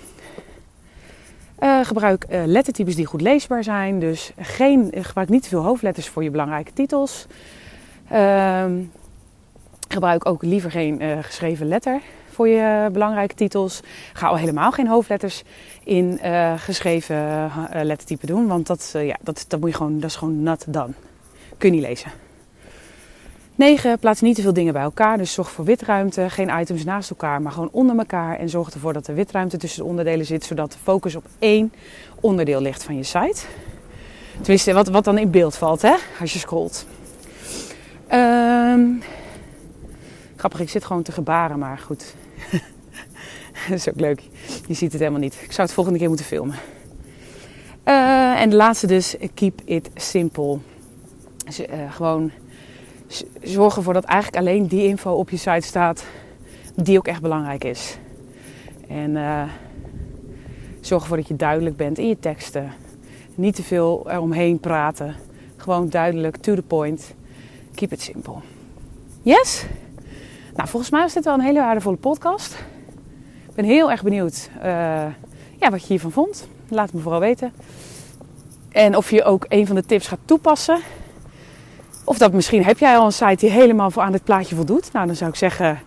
Uh, 1.61 1.85
gebruik 1.85 2.27
uh, 2.31 2.43
lettertypes 2.47 2.97
die 2.97 3.07
goed 3.07 3.21
leesbaar 3.21 3.65
zijn. 3.65 3.99
Dus 3.99 4.33
geen, 4.39 4.93
gebruik 4.97 5.29
niet 5.29 5.43
te 5.43 5.49
veel 5.49 5.63
hoofdletters 5.63 6.09
voor 6.09 6.23
je 6.23 6.31
belangrijke 6.31 6.73
titels. 6.73 7.27
Ehm, 8.09 8.81
gebruik 9.89 10.27
ook 10.27 10.43
liever 10.43 10.71
geen 10.71 11.23
geschreven 11.23 11.67
letter 11.67 12.01
voor 12.33 12.49
je 12.49 12.89
belangrijke 12.93 13.35
titels. 13.35 13.81
Ga 14.13 14.27
al 14.27 14.37
helemaal 14.37 14.73
geen 14.73 14.89
hoofdletters 14.89 15.43
in 15.85 16.19
uh, 16.25 16.53
geschreven 16.57 17.17
uh, 17.17 17.83
lettertype 17.83 18.27
doen. 18.27 18.47
Want 18.47 18.67
dat, 18.67 18.95
ja, 18.95 19.17
dat, 19.23 19.45
dat, 19.49 19.61
moet 19.61 19.71
je 19.71 19.77
gewoon, 19.77 20.01
dat 20.01 20.11
is 20.11 20.17
gewoon 20.17 20.43
nat 20.43 20.65
dan. 20.69 20.95
Kun 21.59 21.69
je 21.69 21.75
niet 21.75 21.87
lezen. 21.89 22.11
9. 23.55 23.99
Plaats 23.99 24.21
niet 24.21 24.35
te 24.35 24.43
veel 24.43 24.53
dingen 24.53 24.73
bij 24.73 24.83
elkaar. 24.83 25.19
Dus 25.19 25.33
zorg 25.33 25.51
voor 25.51 25.65
witruimte. 25.65 26.31
Geen 26.31 26.61
items 26.61 26.85
naast 26.85 27.11
elkaar, 27.11 27.43
maar 27.43 27.53
gewoon 27.53 27.69
onder 27.73 27.99
elkaar. 27.99 28.39
En 28.39 28.49
zorg 28.49 28.71
ervoor 28.71 28.93
dat 28.93 29.07
er 29.07 29.15
witruimte 29.15 29.57
tussen 29.57 29.83
de 29.83 29.89
onderdelen 29.89 30.27
zit. 30.27 30.45
Zodat 30.45 30.73
de 30.73 30.79
focus 30.83 31.15
op 31.15 31.25
één 31.39 31.73
onderdeel 32.21 32.61
ligt 32.61 32.85
van 32.85 32.97
je 32.97 33.03
site. 33.03 33.41
Tenminste, 34.41 34.73
wat, 34.73 34.89
wat 34.89 35.05
dan 35.05 35.19
in 35.19 35.31
beeld 35.31 35.57
valt 35.57 35.83
hè, 35.83 35.95
als 36.21 36.33
je 36.33 36.39
scrolt. 36.39 36.87
Um, 38.13 39.03
grappig, 40.37 40.61
ik 40.61 40.71
zit 40.71 40.85
gewoon 40.85 41.03
te 41.03 41.13
gebaren, 41.13 41.59
maar 41.59 41.79
goed. 41.79 42.15
dat 43.69 43.79
is 43.79 43.89
ook 43.89 44.01
leuk. 44.01 44.23
Je 44.67 44.75
ziet 44.75 44.93
het 44.93 45.01
helemaal 45.01 45.21
niet. 45.21 45.35
Ik 45.43 45.53
zou 45.53 45.63
het 45.67 45.73
volgende 45.73 45.99
keer 45.99 46.09
moeten 46.09 46.27
filmen. 46.27 46.57
Uh, 47.85 48.41
en 48.41 48.51
de 48.51 48.57
laatste 48.57 48.87
dus, 48.87 49.17
keep 49.35 49.61
it 49.65 49.91
simple. 49.95 50.59
Dus, 51.45 51.61
uh, 51.61 51.93
gewoon 51.93 52.31
zorg 53.43 53.77
ervoor 53.77 53.93
dat 53.93 54.05
eigenlijk 54.05 54.43
alleen 54.43 54.67
die 54.67 54.85
info 54.85 55.13
op 55.13 55.31
je 55.31 55.37
site 55.37 55.67
staat 55.67 56.05
die 56.75 56.99
ook 56.99 57.07
echt 57.07 57.21
belangrijk 57.21 57.65
is. 57.65 57.97
En 58.89 59.11
uh, 59.11 59.43
zorg 60.81 61.03
ervoor 61.03 61.17
dat 61.17 61.29
je 61.29 61.37
duidelijk 61.37 61.77
bent 61.77 61.99
in 61.99 62.09
je 62.09 62.19
teksten. 62.19 62.73
Niet 63.35 63.55
te 63.55 63.63
veel 63.63 64.11
eromheen 64.11 64.61
praten. 64.61 65.17
Gewoon 65.57 65.89
duidelijk, 65.89 66.37
to 66.37 66.55
the 66.55 66.63
point. 66.63 67.15
Keep 67.75 67.93
it 67.93 68.01
simple. 68.01 68.35
Yes? 69.23 69.65
Nou, 70.55 70.69
volgens 70.69 70.91
mij 70.91 71.05
is 71.05 71.13
dit 71.13 71.25
wel 71.25 71.35
een 71.35 71.41
hele 71.41 71.61
waardevolle 71.61 71.97
podcast. 71.97 72.55
Ik 73.49 73.55
ben 73.55 73.65
heel 73.65 73.91
erg 73.91 74.03
benieuwd 74.03 74.51
uh, 74.57 74.65
ja, 75.59 75.71
wat 75.71 75.81
je 75.81 75.87
hiervan 75.87 76.13
vond. 76.13 76.49
Laat 76.69 76.85
het 76.85 76.95
me 76.95 77.01
vooral 77.01 77.21
weten. 77.21 77.53
En 78.69 78.97
of 78.97 79.11
je 79.11 79.25
ook 79.25 79.47
een 79.49 79.67
van 79.67 79.77
de 79.77 79.85
tips 79.85 80.09
gaat 80.09 80.19
toepassen. 80.25 80.81
Of 82.05 82.19
dat 82.19 82.33
misschien 82.33 82.65
heb 82.65 82.79
jij 82.79 82.97
al 82.97 83.05
een 83.05 83.13
site 83.13 83.37
die 83.37 83.51
helemaal 83.51 83.91
voor 83.91 84.03
aan 84.03 84.13
dit 84.13 84.25
plaatje 84.25 84.55
voldoet. 84.55 84.93
Nou, 84.93 85.07
dan 85.07 85.17
zou 85.17 85.31
ik 85.31 85.37
zeggen, 85.37 85.81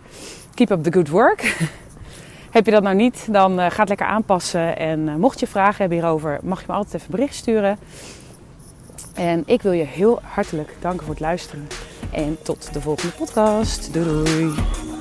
keep 0.53 0.69
up 0.69 0.83
the 0.83 0.93
good 0.93 1.09
work. 1.09 1.57
heb 2.51 2.65
je 2.65 2.71
dat 2.71 2.83
nou 2.83 2.95
niet, 2.95 3.27
dan 3.31 3.59
uh, 3.59 3.65
ga 3.69 3.79
het 3.79 3.89
lekker 3.89 4.07
aanpassen. 4.07 4.77
En 4.77 4.99
uh, 4.99 5.15
mocht 5.15 5.39
je 5.39 5.47
vragen 5.47 5.77
hebben 5.77 5.97
hierover, 5.97 6.39
mag 6.43 6.59
je 6.59 6.65
me 6.67 6.73
altijd 6.73 6.93
even 6.93 7.11
bericht 7.11 7.35
sturen. 7.35 7.77
En 9.13 9.43
ik 9.45 9.61
wil 9.61 9.71
je 9.71 9.83
heel 9.83 10.19
hartelijk 10.23 10.75
danken 10.79 11.05
voor 11.05 11.13
het 11.13 11.23
luisteren. 11.23 11.67
En 12.11 12.37
tot 12.41 12.73
de 12.73 12.81
volgende 12.81 13.13
podcast. 13.15 13.93
Doei 13.93 14.23
doei. 14.23 14.94